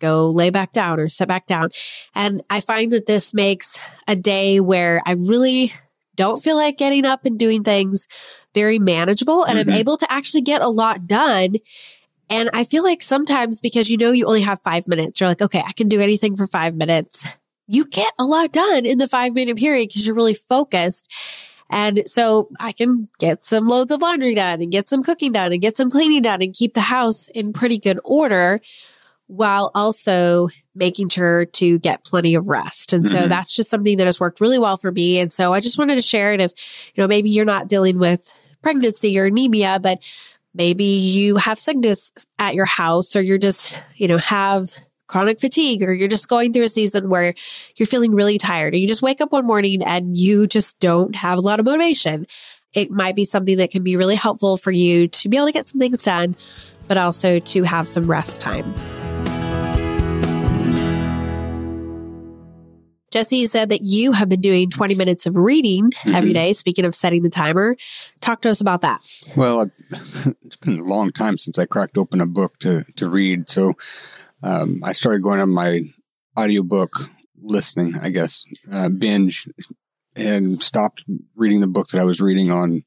go 0.00 0.30
lay 0.30 0.50
back 0.50 0.72
down 0.72 0.98
or 0.98 1.08
sit 1.08 1.28
back 1.28 1.46
down. 1.46 1.70
And 2.14 2.42
I 2.50 2.60
find 2.60 2.90
that 2.92 3.06
this 3.06 3.32
makes 3.32 3.78
a 4.08 4.16
day 4.16 4.58
where 4.60 5.02
I 5.06 5.12
really 5.12 5.72
don't 6.16 6.42
feel 6.42 6.56
like 6.56 6.76
getting 6.76 7.06
up 7.06 7.24
and 7.24 7.38
doing 7.38 7.62
things 7.62 8.06
very 8.54 8.78
manageable 8.78 9.44
and 9.44 9.58
Mhm. 9.58 9.62
I'm 9.62 9.70
able 9.70 9.96
to 9.96 10.12
actually 10.12 10.42
get 10.42 10.60
a 10.60 10.68
lot 10.68 11.06
done. 11.06 11.56
And 12.28 12.50
I 12.52 12.64
feel 12.64 12.84
like 12.84 13.02
sometimes 13.02 13.60
because 13.60 13.90
you 13.90 13.96
know 13.96 14.12
you 14.12 14.26
only 14.26 14.42
have 14.42 14.60
five 14.62 14.86
minutes, 14.86 15.20
you're 15.20 15.28
like, 15.28 15.42
okay, 15.42 15.62
I 15.66 15.72
can 15.72 15.88
do 15.88 16.00
anything 16.00 16.36
for 16.36 16.46
five 16.46 16.74
minutes. 16.74 17.24
You 17.66 17.86
get 17.86 18.12
a 18.18 18.24
lot 18.24 18.52
done 18.52 18.84
in 18.84 18.98
the 18.98 19.08
five 19.08 19.32
minute 19.32 19.56
period 19.56 19.88
because 19.88 20.06
you're 20.06 20.16
really 20.16 20.34
focused. 20.34 21.08
And 21.70 22.02
so 22.06 22.48
I 22.58 22.72
can 22.72 23.08
get 23.18 23.44
some 23.44 23.68
loads 23.68 23.92
of 23.92 24.02
laundry 24.02 24.34
done 24.34 24.60
and 24.60 24.72
get 24.72 24.88
some 24.88 25.02
cooking 25.02 25.32
done 25.32 25.52
and 25.52 25.62
get 25.62 25.76
some 25.76 25.88
cleaning 25.88 26.22
done 26.22 26.42
and 26.42 26.52
keep 26.52 26.74
the 26.74 26.80
house 26.80 27.28
in 27.28 27.52
pretty 27.52 27.78
good 27.78 28.00
order 28.04 28.60
while 29.30 29.70
also 29.76 30.48
making 30.74 31.08
sure 31.08 31.44
to 31.44 31.78
get 31.78 32.04
plenty 32.04 32.34
of 32.34 32.48
rest. 32.48 32.92
And 32.92 33.06
so 33.06 33.16
Mhm. 33.26 33.28
that's 33.28 33.54
just 33.54 33.70
something 33.70 33.96
that 33.98 34.06
has 34.06 34.18
worked 34.18 34.40
really 34.40 34.58
well 34.58 34.76
for 34.76 34.90
me. 34.90 35.18
And 35.20 35.32
so 35.32 35.52
I 35.52 35.60
just 35.60 35.78
wanted 35.78 35.94
to 35.96 36.02
share 36.02 36.32
it 36.32 36.40
if, 36.40 36.52
you 36.94 37.02
know, 37.02 37.06
maybe 37.06 37.30
you're 37.30 37.44
not 37.44 37.68
dealing 37.68 37.98
with 37.98 38.32
pregnancy 38.60 39.16
or 39.18 39.26
anemia, 39.26 39.78
but 39.80 40.00
maybe 40.52 40.84
you 40.84 41.36
have 41.36 41.58
sickness 41.60 42.12
at 42.40 42.54
your 42.56 42.64
house 42.64 43.14
or 43.14 43.22
you're 43.22 43.38
just, 43.38 43.74
you 43.96 44.08
know, 44.08 44.18
have 44.18 44.72
chronic 45.06 45.38
fatigue 45.40 45.82
or 45.82 45.92
you're 45.92 46.08
just 46.08 46.28
going 46.28 46.52
through 46.52 46.64
a 46.64 46.68
season 46.68 47.08
where 47.08 47.34
you're 47.76 47.86
feeling 47.86 48.14
really 48.14 48.36
tired 48.38 48.74
or 48.74 48.78
you 48.78 48.88
just 48.88 49.02
wake 49.02 49.20
up 49.20 49.30
one 49.32 49.46
morning 49.46 49.82
and 49.84 50.16
you 50.16 50.46
just 50.48 50.78
don't 50.80 51.14
have 51.14 51.38
a 51.38 51.40
lot 51.40 51.60
of 51.60 51.66
motivation. 51.66 52.26
It 52.74 52.90
might 52.90 53.16
be 53.16 53.24
something 53.24 53.56
that 53.58 53.70
can 53.70 53.82
be 53.84 53.96
really 53.96 54.14
helpful 54.16 54.56
for 54.56 54.70
you 54.72 55.06
to 55.08 55.28
be 55.28 55.36
able 55.36 55.46
to 55.46 55.52
get 55.52 55.66
some 55.66 55.80
things 55.80 56.02
done, 56.02 56.36
but 56.88 56.96
also 56.96 57.38
to 57.38 57.62
have 57.62 57.86
some 57.88 58.04
rest 58.04 58.40
time. 58.40 58.74
Jesse, 63.10 63.38
you 63.38 63.46
said 63.48 63.70
that 63.70 63.82
you 63.82 64.12
have 64.12 64.28
been 64.28 64.40
doing 64.40 64.70
20 64.70 64.94
minutes 64.94 65.26
of 65.26 65.34
reading 65.36 65.90
every 66.06 66.30
Mhm. 66.30 66.34
day. 66.34 66.52
Speaking 66.52 66.84
of 66.84 66.94
setting 66.94 67.22
the 67.22 67.28
timer, 67.28 67.76
talk 68.20 68.40
to 68.42 68.50
us 68.50 68.60
about 68.60 68.82
that. 68.82 69.00
Well, 69.36 69.70
it's 70.44 70.56
been 70.56 70.78
a 70.78 70.84
long 70.84 71.10
time 71.10 71.36
since 71.36 71.58
I 71.58 71.66
cracked 71.66 71.98
open 71.98 72.20
a 72.20 72.26
book 72.26 72.58
to, 72.60 72.84
to 72.96 73.08
read. 73.08 73.48
So 73.48 73.74
um, 74.42 74.80
I 74.84 74.92
started 74.92 75.22
going 75.22 75.40
on 75.40 75.50
my 75.50 75.82
audiobook 76.38 77.10
listening, 77.42 77.98
I 78.00 78.10
guess, 78.10 78.44
uh, 78.70 78.88
binge, 78.88 79.48
and 80.14 80.62
stopped 80.62 81.04
reading 81.34 81.60
the 81.60 81.66
book 81.66 81.88
that 81.88 82.00
I 82.00 82.04
was 82.04 82.20
reading 82.20 82.50
on 82.50 82.84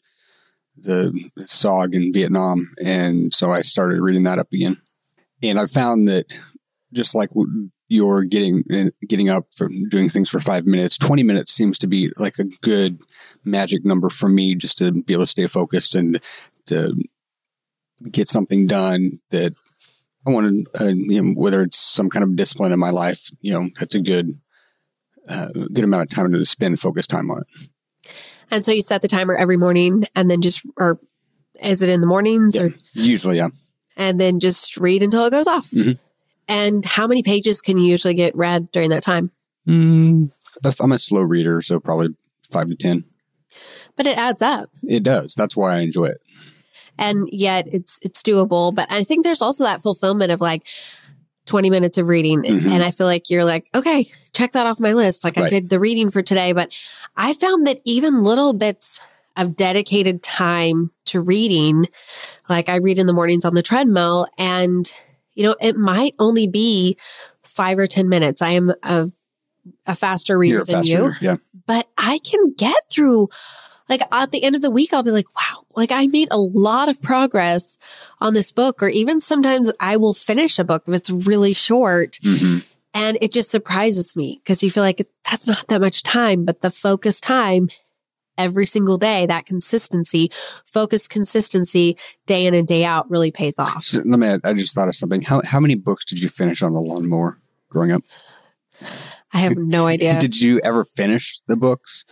the 0.77 1.29
SOG 1.47 1.93
in 1.95 2.13
Vietnam. 2.13 2.73
And 2.83 3.33
so 3.33 3.51
I 3.51 3.61
started 3.61 4.01
reading 4.01 4.23
that 4.23 4.39
up 4.39 4.53
again. 4.53 4.81
And 5.41 5.59
I 5.59 5.65
found 5.65 6.07
that 6.07 6.25
just 6.93 7.13
like 7.13 7.29
you're 7.89 8.23
getting 8.23 8.63
uh, 8.73 8.89
getting 9.07 9.29
up 9.29 9.47
from 9.55 9.87
doing 9.89 10.09
things 10.09 10.29
for 10.29 10.39
five 10.39 10.65
minutes, 10.65 10.97
20 10.97 11.23
minutes 11.23 11.51
seems 11.53 11.77
to 11.79 11.87
be 11.87 12.11
like 12.17 12.39
a 12.39 12.45
good 12.61 12.99
magic 13.43 13.85
number 13.85 14.09
for 14.09 14.29
me 14.29 14.55
just 14.55 14.77
to 14.79 14.91
be 14.91 15.13
able 15.13 15.23
to 15.25 15.29
stay 15.29 15.47
focused 15.47 15.93
and 15.95 16.19
to 16.67 16.95
get 18.09 18.27
something 18.29 18.67
done 18.67 19.19
that 19.29 19.53
I 20.25 20.31
want 20.31 20.65
to, 20.73 20.85
uh, 20.85 20.87
you 20.93 21.21
know, 21.21 21.33
whether 21.39 21.61
it's 21.61 21.77
some 21.77 22.09
kind 22.09 22.23
of 22.23 22.35
discipline 22.35 22.71
in 22.71 22.79
my 22.79 22.89
life, 22.91 23.29
you 23.41 23.53
know, 23.53 23.67
that's 23.77 23.95
a 23.95 24.01
good, 24.01 24.39
uh, 25.27 25.49
good 25.73 25.83
amount 25.83 26.03
of 26.03 26.09
time 26.15 26.31
to 26.31 26.45
spend 26.45 26.79
focused 26.79 27.09
time 27.09 27.29
on 27.29 27.39
it. 27.41 27.69
And 28.49 28.65
so 28.65 28.71
you 28.71 28.81
set 28.81 29.01
the 29.01 29.07
timer 29.07 29.35
every 29.35 29.57
morning 29.57 30.05
and 30.15 30.29
then 30.31 30.41
just, 30.41 30.61
or 30.77 30.99
is 31.61 31.81
it 31.81 31.89
in 31.89 31.99
the 32.01 32.07
mornings 32.07 32.57
or, 32.57 32.73
Usually, 32.93 33.37
yeah. 33.37 33.49
and 33.97 34.19
then 34.19 34.39
just 34.39 34.77
read 34.77 35.03
until 35.03 35.25
it 35.25 35.31
goes 35.31 35.47
off? 35.47 35.69
Mhm. 35.71 35.99
And 36.47 36.83
how 36.85 37.07
many 37.07 37.23
pages 37.23 37.61
can 37.61 37.77
you 37.77 37.85
usually 37.89 38.13
get 38.13 38.35
read 38.35 38.71
during 38.71 38.89
that 38.89 39.03
time? 39.03 39.31
Mm, 39.67 40.31
I'm 40.79 40.91
a 40.91 40.99
slow 40.99 41.21
reader, 41.21 41.61
so 41.61 41.79
probably 41.79 42.09
five 42.51 42.67
to 42.67 42.75
10. 42.75 43.05
But 43.95 44.07
it 44.07 44.17
adds 44.17 44.41
up. 44.41 44.69
It 44.83 45.03
does. 45.03 45.35
That's 45.35 45.55
why 45.55 45.75
I 45.77 45.81
enjoy 45.81 46.05
it. 46.07 46.17
and 46.97 47.27
yet 47.31 47.65
it's 47.71 47.97
it's 48.03 48.21
doable 48.21 48.73
but 48.73 48.85
i 48.91 49.03
think 49.03 49.23
there's 49.23 49.41
also 49.41 49.63
that 49.63 49.81
fulfillment 49.81 50.31
of 50.31 50.39
like 50.39 50.67
20 51.47 51.71
minutes 51.71 51.97
of 51.97 52.07
reading 52.07 52.43
Mhm. 52.43 52.69
and 52.69 52.83
i 52.83 52.91
feel 52.91 53.07
like 53.07 53.31
you're 53.31 53.45
like 53.45 53.67
okay 53.73 54.05
check 54.33 54.51
that 54.51 54.67
off 54.67 54.79
my 54.79 54.93
list 54.93 55.23
like 55.23 55.35
i 55.39 55.49
did 55.49 55.69
the 55.69 55.79
reading 55.79 56.11
for 56.11 56.21
today 56.21 56.51
but 56.53 56.71
i 57.17 57.33
found 57.33 57.65
that 57.65 57.81
even 57.83 58.21
little 58.21 58.53
bits 58.53 59.01
of 59.35 59.55
dedicated 59.55 60.21
time 60.21 60.91
to 61.05 61.19
reading 61.19 61.87
like 62.47 62.69
i 62.69 62.75
read 62.75 62.99
in 62.99 63.07
the 63.07 63.13
mornings 63.13 63.43
on 63.43 63.55
the 63.55 63.63
treadmill 63.63 64.27
and 64.37 64.93
you 65.35 65.43
know 65.43 65.55
it 65.61 65.75
might 65.75 66.15
only 66.19 66.47
be 66.47 66.97
five 67.43 67.77
or 67.77 67.87
ten 67.87 68.09
minutes 68.09 68.41
i 68.41 68.49
am 68.49 68.73
a, 68.83 69.11
a 69.85 69.95
faster 69.95 70.37
reader 70.37 70.57
You're 70.57 70.65
than 70.65 70.75
fast 70.75 70.87
you. 70.87 71.11
Yeah. 71.21 71.37
but 71.65 71.87
I 71.97 72.19
can 72.19 72.53
get 72.53 72.75
through 72.89 73.29
like 73.89 74.01
at 74.13 74.31
the 74.31 74.43
end 74.43 74.55
of 74.55 74.61
the 74.61 74.71
week, 74.71 74.93
I'll 74.93 75.03
be 75.03 75.11
like, 75.11 75.27
wow, 75.35 75.65
like 75.75 75.91
I 75.91 76.07
made 76.07 76.29
a 76.31 76.37
lot 76.37 76.87
of 76.87 77.01
progress 77.01 77.77
on 78.21 78.33
this 78.33 78.49
book. 78.49 78.81
Or 78.81 78.87
even 78.87 79.19
sometimes 79.19 79.69
I 79.77 79.97
will 79.97 80.13
finish 80.13 80.57
a 80.57 80.63
book 80.63 80.83
if 80.87 80.93
it's 80.93 81.09
really 81.09 81.53
short 81.53 82.17
hmm 82.23 82.59
and 82.93 83.17
it 83.21 83.31
just 83.31 83.49
surprises 83.49 84.15
me 84.15 84.39
because 84.43 84.61
you 84.61 84.69
feel 84.69 84.83
like 84.83 85.07
that's 85.29 85.47
not 85.47 85.67
that 85.67 85.81
much 85.81 86.03
time, 86.03 86.45
but 86.45 86.61
the 86.61 86.69
focus 86.69 87.19
time 87.19 87.69
every 88.37 88.65
single 88.65 88.97
day, 88.97 89.25
that 89.25 89.45
consistency, 89.45 90.31
focus 90.65 91.07
consistency 91.07 91.97
day 92.25 92.45
in 92.45 92.53
and 92.53 92.67
day 92.67 92.83
out 92.83 93.09
really 93.09 93.31
pays 93.31 93.57
off. 93.59 93.83
So 93.85 94.01
let 94.05 94.19
me, 94.19 94.27
add- 94.27 94.41
I 94.43 94.53
just 94.53 94.73
thought 94.75 94.87
of 94.87 94.95
something. 94.95 95.21
How, 95.21 95.41
how 95.43 95.59
many 95.59 95.75
books 95.75 96.05
did 96.05 96.21
you 96.21 96.29
finish 96.29 96.61
on 96.61 96.73
the 96.73 96.79
lawnmower 96.79 97.39
growing 97.69 97.91
up? 97.91 98.01
I 99.33 99.37
have 99.39 99.57
no 99.57 99.87
idea. 99.87 100.19
Did 100.19 100.39
you 100.39 100.59
ever 100.59 100.83
finish 100.83 101.39
the 101.47 101.55
books? 101.57 102.05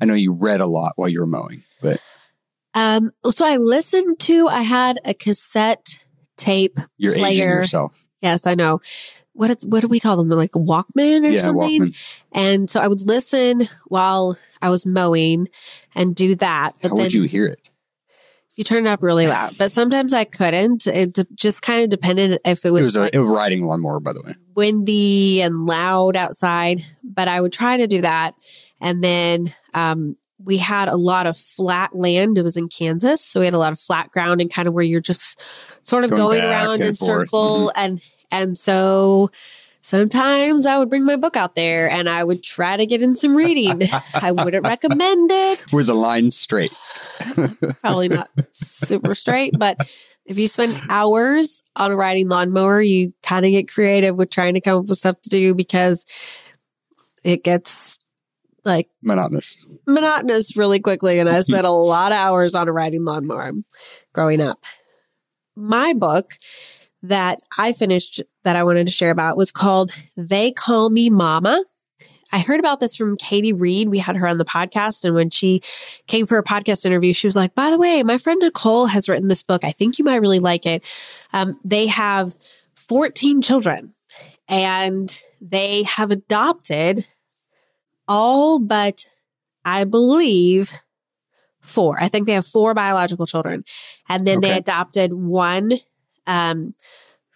I 0.00 0.04
know 0.04 0.14
you 0.14 0.32
read 0.32 0.60
a 0.60 0.66
lot 0.66 0.92
while 0.96 1.08
you 1.08 1.20
were 1.20 1.26
mowing, 1.26 1.62
but 1.82 2.00
Um, 2.74 3.10
so 3.30 3.44
I 3.46 3.56
listened 3.56 4.18
to, 4.20 4.48
I 4.48 4.62
had 4.62 5.00
a 5.04 5.14
cassette 5.14 5.98
tape 6.36 6.78
you're 6.96 7.12
aging 7.14 7.24
player. 7.24 7.54
yourself. 7.56 7.92
Yes, 8.22 8.46
I 8.46 8.54
know. 8.54 8.80
What 9.38 9.62
what 9.64 9.80
do 9.80 9.88
we 9.88 10.00
call 10.00 10.16
them? 10.16 10.28
Like 10.28 10.56
a 10.56 10.58
Walkman 10.58 11.24
or 11.24 11.28
Yeah, 11.30 11.40
something? 11.42 11.82
Walkman. 11.82 11.96
And 12.32 12.68
so 12.68 12.80
I 12.80 12.88
would 12.88 13.06
listen 13.06 13.68
while 13.86 14.36
I 14.60 14.68
was 14.68 14.84
mowing 14.84 15.48
and 15.94 16.14
do 16.14 16.34
that. 16.36 16.72
But 16.82 16.88
How 16.90 16.96
then 16.96 17.04
would 17.04 17.14
you 17.14 17.22
hear 17.22 17.46
it? 17.46 17.70
you 18.56 18.64
turn 18.64 18.84
it 18.86 18.90
up 18.90 19.00
really 19.04 19.28
loud. 19.28 19.56
But 19.56 19.70
sometimes 19.70 20.12
I 20.12 20.24
couldn't. 20.24 20.88
It 20.88 21.16
just 21.36 21.62
kind 21.62 21.84
of 21.84 21.90
depended 21.90 22.40
if 22.44 22.64
it 22.64 22.68
It 22.68 22.70
was, 22.72 22.82
was 22.82 22.96
a, 22.96 23.00
like 23.02 23.14
it 23.14 23.20
was 23.20 23.30
a 23.30 23.32
riding 23.32 23.62
lawnmower, 23.64 24.00
by 24.00 24.12
the 24.12 24.20
way. 24.26 24.34
windy 24.56 25.40
and 25.40 25.64
loud 25.66 26.16
outside. 26.16 26.84
But 27.04 27.28
I 27.28 27.40
would 27.40 27.52
try 27.52 27.76
to 27.76 27.86
do 27.86 28.00
that. 28.00 28.34
And 28.80 29.04
then 29.04 29.54
um, 29.74 30.16
we 30.44 30.56
had 30.56 30.88
a 30.88 30.96
lot 30.96 31.28
of 31.28 31.36
flat 31.36 31.94
land. 31.94 32.36
It 32.38 32.42
was 32.42 32.56
in 32.56 32.68
Kansas, 32.68 33.24
so 33.24 33.38
we 33.38 33.46
had 33.46 33.54
a 33.54 33.58
lot 33.58 33.72
of 33.72 33.78
flat 33.78 34.10
ground 34.10 34.40
and 34.40 34.52
kind 34.52 34.66
of 34.66 34.74
where 34.74 34.84
you're 34.84 35.00
just 35.00 35.38
sort 35.82 36.02
of 36.02 36.10
Going 36.10 36.40
going, 36.40 36.42
around 36.44 36.80
in 36.80 36.96
forth. 36.96 37.10
Mm-hmm. 37.10 37.20
circle 37.22 37.72
and 37.76 38.02
and 38.30 38.56
so 38.56 39.30
sometimes 39.82 40.66
I 40.66 40.78
would 40.78 40.90
bring 40.90 41.04
my 41.04 41.16
book 41.16 41.36
out 41.36 41.54
there 41.54 41.90
and 41.90 42.08
I 42.08 42.22
would 42.24 42.42
try 42.42 42.76
to 42.76 42.86
get 42.86 43.02
in 43.02 43.16
some 43.16 43.34
reading. 43.34 43.88
I 44.14 44.32
wouldn't 44.32 44.66
recommend 44.66 45.30
it. 45.32 45.72
Were 45.72 45.84
the 45.84 45.94
lines 45.94 46.36
straight? 46.36 46.72
Probably 47.80 48.08
not 48.08 48.28
super 48.52 49.14
straight, 49.14 49.54
but 49.58 49.78
if 50.26 50.38
you 50.38 50.46
spend 50.46 50.78
hours 50.90 51.62
on 51.74 51.90
a 51.90 51.96
riding 51.96 52.28
lawnmower, 52.28 52.82
you 52.82 53.14
kind 53.22 53.46
of 53.46 53.52
get 53.52 53.72
creative 53.72 54.14
with 54.14 54.30
trying 54.30 54.54
to 54.54 54.60
come 54.60 54.80
up 54.80 54.88
with 54.88 54.98
stuff 54.98 55.20
to 55.22 55.30
do 55.30 55.54
because 55.54 56.04
it 57.24 57.42
gets 57.42 57.98
like 58.64 58.88
Monotonous. 59.02 59.56
monotonous 59.86 60.54
really 60.56 60.80
quickly. 60.80 61.18
And 61.18 61.28
I 61.28 61.40
spent 61.42 61.66
a 61.66 61.70
lot 61.70 62.12
of 62.12 62.18
hours 62.18 62.54
on 62.54 62.68
a 62.68 62.72
riding 62.72 63.04
lawnmower 63.04 63.52
growing 64.12 64.42
up. 64.42 64.62
My 65.56 65.94
book 65.94 66.38
that 67.02 67.40
I 67.56 67.72
finished 67.72 68.22
that 68.44 68.56
I 68.56 68.64
wanted 68.64 68.86
to 68.86 68.92
share 68.92 69.10
about 69.10 69.36
was 69.36 69.52
called 69.52 69.92
They 70.16 70.52
Call 70.52 70.90
Me 70.90 71.10
Mama. 71.10 71.62
I 72.30 72.40
heard 72.40 72.60
about 72.60 72.80
this 72.80 72.96
from 72.96 73.16
Katie 73.16 73.52
Reed. 73.52 73.88
We 73.88 73.98
had 73.98 74.16
her 74.16 74.26
on 74.26 74.38
the 74.38 74.44
podcast. 74.44 75.04
And 75.04 75.14
when 75.14 75.30
she 75.30 75.62
came 76.06 76.26
for 76.26 76.38
a 76.38 76.44
podcast 76.44 76.84
interview, 76.84 77.12
she 77.12 77.26
was 77.26 77.36
like, 77.36 77.54
by 77.54 77.70
the 77.70 77.78
way, 77.78 78.02
my 78.02 78.18
friend 78.18 78.40
Nicole 78.40 78.86
has 78.86 79.08
written 79.08 79.28
this 79.28 79.42
book. 79.42 79.64
I 79.64 79.72
think 79.72 79.98
you 79.98 80.04
might 80.04 80.16
really 80.20 80.40
like 80.40 80.66
it. 80.66 80.84
Um, 81.32 81.58
they 81.64 81.86
have 81.86 82.36
14 82.74 83.40
children 83.40 83.94
and 84.46 85.22
they 85.40 85.84
have 85.84 86.10
adopted 86.10 87.06
all 88.06 88.58
but, 88.58 89.06
I 89.64 89.84
believe, 89.84 90.72
four. 91.60 92.00
I 92.00 92.08
think 92.08 92.26
they 92.26 92.32
have 92.34 92.46
four 92.46 92.74
biological 92.74 93.26
children. 93.26 93.64
And 94.08 94.26
then 94.26 94.40
they 94.40 94.56
adopted 94.56 95.12
one 95.12 95.78
um, 96.28 96.74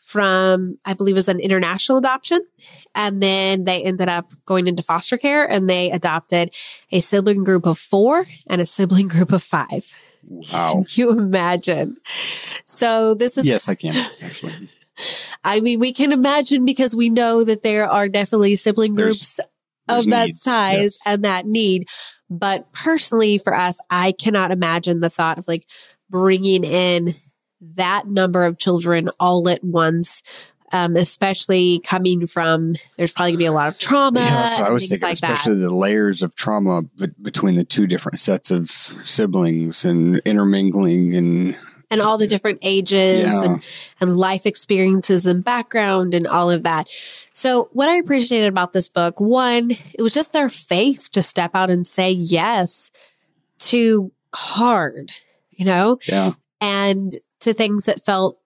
from, 0.07 0.77
I 0.85 0.93
believe, 0.93 1.15
it 1.15 1.19
was 1.19 1.29
an 1.29 1.41
international 1.41 1.99
adoption. 1.99 2.45
And 2.95 3.23
then 3.23 3.65
they 3.65 3.83
ended 3.83 4.09
up 4.09 4.31
going 4.45 4.69
into 4.69 4.83
foster 4.83 5.17
care 5.17 5.51
and 5.51 5.69
they 5.69 5.91
adopted 5.91 6.55
a 6.91 7.01
sibling 7.01 7.45
group 7.45 7.65
of 7.67 7.79
four 7.79 8.27
and 8.47 8.61
a 8.61 8.67
sibling 8.67 9.09
group 9.09 9.33
of 9.33 9.43
five. 9.43 9.91
Wow. 10.25 10.85
Can 10.87 10.87
you 10.95 11.11
imagine? 11.11 11.97
So 12.67 13.15
this 13.15 13.39
is 13.39 13.47
Yes, 13.47 13.69
I 13.69 13.75
can 13.75 13.97
actually. 14.23 14.69
I 15.45 15.61
mean, 15.61 15.81
we 15.81 15.93
can 15.93 16.13
imagine 16.13 16.67
because 16.67 16.95
we 16.95 17.09
know 17.09 17.43
that 17.43 17.63
there 17.63 17.89
are 17.91 18.09
definitely 18.09 18.55
sibling 18.57 18.95
There's- 18.95 19.17
groups 19.17 19.41
there's 19.89 20.05
of 20.05 20.11
that 20.11 20.27
needs, 20.27 20.43
size 20.43 20.79
yes. 20.83 20.99
and 21.07 21.25
that 21.25 21.47
need. 21.47 21.89
But 22.31 22.73
personally, 22.73 23.39
for 23.39 23.55
us, 23.55 23.81
I 23.91 24.13
cannot 24.13 24.51
imagine 24.53 25.01
the 25.01 25.11
thought 25.11 25.39
of 25.39 25.49
like 25.49 25.67
bringing 26.09 26.65
in 26.65 27.15
that 27.77 28.07
number 28.07 28.45
of 28.45 28.59
children 28.59 29.09
all 29.21 29.49
at 29.49 29.63
once. 29.65 30.23
Um, 30.75 30.97
especially 30.97 31.81
coming 31.81 32.27
from, 32.27 32.77
there's 32.97 33.13
probably 33.13 33.33
gonna 33.33 33.39
be 33.41 33.45
a 33.45 33.53
lot 33.53 33.69
of 33.69 33.79
trauma 33.79 34.21
Yeah, 34.21 34.59
what 34.61 34.63
I 34.63 34.71
was 34.71 34.89
thinking, 34.89 35.07
like 35.07 35.19
that. 35.19 35.33
especially 35.33 35.61
the 35.61 35.69
layers 35.69 36.23
of 36.23 36.35
trauma 36.35 36.81
be- 36.97 37.09
between 37.21 37.57
the 37.57 37.65
two 37.65 37.87
different 37.87 38.19
sets 38.19 38.51
of 38.51 38.71
siblings 39.05 39.85
and 39.85 40.23
intermingling 40.25 41.15
and 41.15 41.59
and 41.91 42.01
all 42.01 42.17
the 42.17 42.27
different 42.27 42.59
ages 42.63 43.21
Yeah. 43.21 43.45
and, 43.45 43.63
and 44.01 44.17
life 44.17 44.47
experiences 44.47 45.27
and 45.27 45.45
background 45.45 46.15
and 46.15 46.27
all 46.27 46.51
of 46.51 46.63
that. 46.63 46.89
So 47.33 47.69
what 47.75 47.91
I 47.91 47.97
appreciated 47.97 48.49
about 48.49 48.73
this 48.73 48.89
book, 48.89 49.21
one, 49.21 49.73
it 49.73 50.01
was 50.01 50.15
just 50.15 50.33
their 50.33 50.49
faith 50.49 51.11
to 51.13 51.23
step 51.23 51.51
out 51.53 51.69
and 51.69 51.87
say 51.87 52.11
yes 52.11 52.91
to 53.59 54.11
hard, 54.35 55.13
you 55.51 55.67
know, 55.67 55.99
yeah, 56.09 56.33
and 56.63 57.15
to 57.43 57.55
things 57.55 57.85
that 57.85 58.05
felt 58.05 58.39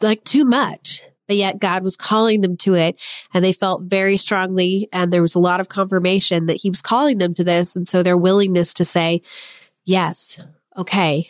like 0.00 0.24
too 0.24 0.44
much. 0.44 1.02
But 1.28 1.36
yet 1.36 1.60
God 1.60 1.84
was 1.84 1.96
calling 1.96 2.40
them 2.40 2.56
to 2.58 2.74
it 2.74 3.00
and 3.32 3.44
they 3.44 3.52
felt 3.52 3.82
very 3.84 4.18
strongly. 4.18 4.88
And 4.92 5.12
there 5.12 5.22
was 5.22 5.34
a 5.34 5.40
lot 5.40 5.60
of 5.60 5.68
confirmation 5.68 6.46
that 6.46 6.56
he 6.56 6.68
was 6.68 6.82
calling 6.82 7.18
them 7.18 7.32
to 7.34 7.44
this. 7.44 7.76
And 7.76 7.88
so 7.88 8.02
their 8.02 8.16
willingness 8.16 8.74
to 8.74 8.84
say, 8.84 9.22
yes, 9.84 10.40
okay, 10.76 11.26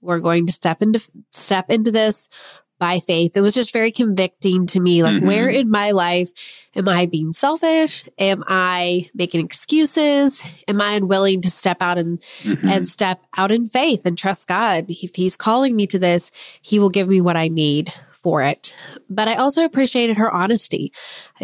we're 0.00 0.20
going 0.20 0.46
to 0.46 0.52
step 0.52 0.82
into, 0.82 1.00
step 1.30 1.70
into 1.70 1.92
this 1.92 2.28
by 2.78 2.98
faith. 3.00 3.36
It 3.36 3.40
was 3.40 3.54
just 3.54 3.72
very 3.72 3.92
convicting 3.92 4.66
to 4.68 4.80
me. 4.80 5.02
Like, 5.02 5.16
Mhm. 5.16 5.26
where 5.26 5.48
in 5.48 5.70
my 5.70 5.92
life 5.92 6.30
am 6.74 6.88
I 6.88 7.06
being 7.06 7.32
selfish? 7.32 8.04
Am 8.18 8.42
I 8.46 9.08
making 9.14 9.44
excuses? 9.44 10.42
Am 10.66 10.80
I 10.80 10.92
unwilling 10.94 11.40
to 11.42 11.50
step 11.50 11.78
out 11.80 11.98
and 11.98 12.20
Mhm. 12.42 12.70
and 12.70 12.88
step 12.88 13.20
out 13.36 13.52
in 13.52 13.66
faith 13.66 14.04
and 14.04 14.18
trust 14.18 14.48
God. 14.48 14.86
If 14.88 15.14
He's 15.14 15.36
calling 15.36 15.76
me 15.76 15.86
to 15.88 15.98
this, 15.98 16.30
He 16.62 16.78
will 16.78 16.90
give 16.90 17.08
me 17.08 17.20
what 17.20 17.36
I 17.36 17.48
need 17.48 17.92
for 18.24 18.42
it. 18.42 18.74
But 19.10 19.28
I 19.28 19.34
also 19.36 19.64
appreciated 19.66 20.16
her 20.16 20.32
honesty. 20.32 20.92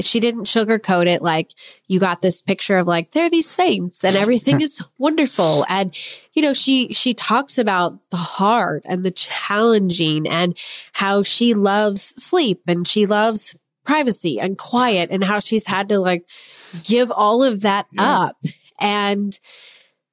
She 0.01 0.19
didn't 0.19 0.45
sugarcoat 0.45 1.07
it 1.07 1.21
like 1.21 1.51
you 1.88 2.01
got 2.01 2.23
this 2.23 2.40
picture 2.40 2.79
of 2.79 2.87
like, 2.87 3.11
they're 3.11 3.29
these 3.29 3.49
saints 3.51 4.03
and 4.03 4.16
everything 4.16 4.61
is 4.66 4.83
wonderful. 4.97 5.66
And, 5.69 5.95
you 6.33 6.40
know, 6.40 6.55
she, 6.55 6.93
she 6.95 7.12
talks 7.12 7.59
about 7.59 7.99
the 8.11 8.16
hard 8.16 8.83
and 8.87 9.05
the 9.05 9.11
challenging 9.11 10.27
and 10.27 10.57
how 10.95 11.23
she 11.23 11.53
loves 11.53 12.14
sleep 12.16 12.62
and 12.66 12.88
she 12.88 13.05
loves 13.05 13.55
privacy 13.85 14.40
and 14.40 14.57
quiet 14.57 15.11
and 15.11 15.23
how 15.23 15.38
she's 15.40 15.66
had 15.66 15.90
to 15.90 15.99
like 15.99 16.25
give 16.85 17.11
all 17.11 17.43
of 17.43 17.61
that 17.61 17.87
Yeah. 17.93 18.21
up 18.21 18.37
and 18.79 19.38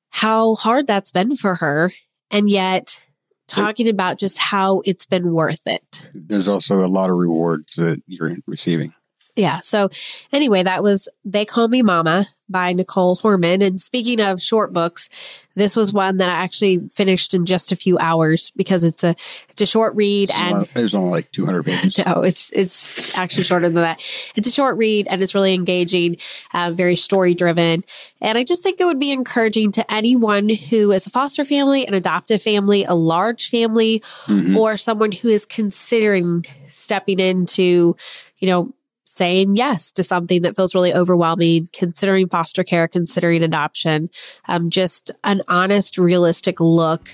how 0.09 0.55
hard 0.55 0.85
that's 0.85 1.11
been 1.13 1.37
for 1.37 1.55
her. 1.55 1.91
And 2.29 2.49
yet 2.49 3.01
talking 3.47 3.87
about 3.87 4.17
just 4.17 4.37
how 4.37 4.81
it's 4.85 5.05
been 5.05 5.31
worth 5.31 5.65
it. 5.65 6.09
there's 6.13 6.47
also 6.47 6.83
a 6.83 6.87
lot 6.87 7.09
of 7.09 7.15
rewards 7.15 7.75
that 7.75 8.01
you're 8.07 8.35
receiving. 8.45 8.93
Yeah. 9.37 9.59
So 9.59 9.89
anyway, 10.33 10.63
that 10.63 10.81
was 10.83 11.07
They 11.23 11.45
Call 11.45 11.67
Me 11.67 11.81
Mama 11.83 12.25
by 12.49 12.73
Nicole 12.73 13.15
Horman. 13.17 13.61
And 13.65 13.79
speaking 13.79 14.19
of 14.19 14.41
short 14.41 14.73
books, 14.73 15.09
this 15.55 15.75
was 15.75 15.91
one 15.93 16.17
that 16.17 16.29
I 16.29 16.33
actually 16.43 16.87
finished 16.89 17.33
in 17.33 17.45
just 17.45 17.71
a 17.71 17.75
few 17.75 17.97
hours 17.99 18.51
because 18.55 18.83
it's 18.83 19.03
a 19.03 19.15
it's 19.49 19.61
a 19.61 19.65
short 19.65 19.93
read 19.95 20.29
It's 20.29 20.39
and 20.39 20.53
only- 20.55 20.69
It 20.75 20.81
was 20.81 20.95
only 20.95 21.09
like 21.11 21.31
200 21.33 21.63
pages. 21.65 21.97
no, 22.05 22.23
it's 22.23 22.49
it's 22.53 22.93
actually 23.15 23.43
shorter 23.43 23.67
than 23.69 23.81
that. 23.83 24.01
It's 24.35 24.47
a 24.47 24.51
short 24.51 24.77
read 24.77 25.07
and 25.07 25.21
it's 25.21 25.35
really 25.35 25.53
engaging, 25.53 26.17
uh, 26.53 26.71
very 26.73 26.95
story 26.95 27.33
driven, 27.35 27.83
and 28.21 28.37
I 28.37 28.43
just 28.43 28.63
think 28.63 28.79
it 28.79 28.85
would 28.85 28.99
be 28.99 29.11
encouraging 29.11 29.71
to 29.73 29.91
anyone 29.93 30.49
who 30.49 30.91
is 30.93 31.05
a 31.05 31.09
foster 31.11 31.43
family, 31.45 31.85
an 31.85 31.93
adoptive 31.93 32.41
family, 32.41 32.85
a 32.85 32.93
large 32.95 33.49
family, 33.49 34.01
Mhm. 34.27 34.55
or 34.55 34.77
someone 34.77 35.11
who 35.11 35.27
is 35.29 35.45
considering 35.45 36.45
stepping 36.71 37.19
into, 37.19 37.95
you 38.39 38.47
know, 38.47 38.73
saying 39.17 39.55
yes 39.55 39.91
to 39.93 40.03
something 40.03 40.43
that 40.43 40.55
feels 40.55 40.75
really 40.75 40.93
overwhelming, 40.93 41.67
considering 41.73 42.29
foster 42.29 42.63
care, 42.63 42.87
considering 42.87 43.43
adoption, 43.43 44.09
um, 44.47 44.69
just 44.69 45.11
an 45.23 45.41
honest, 45.47 45.97
realistic 45.97 46.59
look 46.59 47.09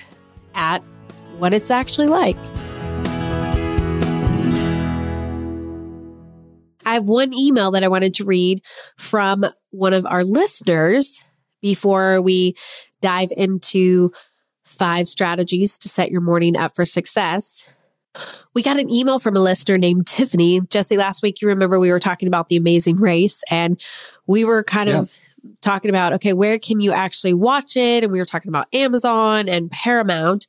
at 0.54 0.80
what 1.38 1.54
it's 1.54 1.72
actually 1.72 2.08
like. 2.08 2.38
I 6.86 6.96
have 6.96 7.06
one 7.06 7.34
email 7.34 7.72
that 7.72 7.84
I 7.84 7.88
wanted 7.88 8.14
to 8.16 8.26
read 8.26 8.62
from 8.98 9.46
one 9.72 9.94
of 9.94 10.06
our 10.06 10.26
listeners 10.26 11.22
before 11.62 12.22
we 12.22 12.56
dive 13.02 13.30
into 13.38 14.12
five 14.64 15.08
strategies 15.08 15.78
to 15.78 15.90
set 15.90 16.12
your 16.12 16.22
morning 16.22 16.58
up 16.58 16.76
for 16.76 16.86
success. 16.86 17.64
We 18.54 18.62
got 18.62 18.80
an 18.80 18.90
email 18.92 19.20
from 19.20 19.36
a 19.36 19.40
listener 19.40 19.78
named 19.78 20.08
Tiffany. 20.08 20.62
Jesse, 20.62 20.98
last 20.98 21.22
week, 21.24 21.42
you 21.42 21.48
remember 21.48 21.80
we 21.80 21.92
were 21.92 22.00
talking 22.00 22.28
about 22.28 22.50
the 22.50 22.56
amazing 22.58 22.98
race 22.98 23.44
and 23.50 23.82
we 24.28 24.46
were 24.46 24.64
kind 24.64 24.90
Yeah. 24.90 25.00
of 25.00 25.12
talking 25.62 25.90
about, 25.90 26.14
okay, 26.14 26.34
where 26.34 26.58
can 26.60 26.80
you 26.80 26.94
actually 26.94 27.34
watch 27.34 27.76
it? 27.76 28.04
And 28.04 28.12
we 28.14 28.20
were 28.20 28.26
talking 28.26 28.50
about 28.50 28.68
Amazon 28.74 29.50
and 29.50 29.70
Paramount. 29.70 30.48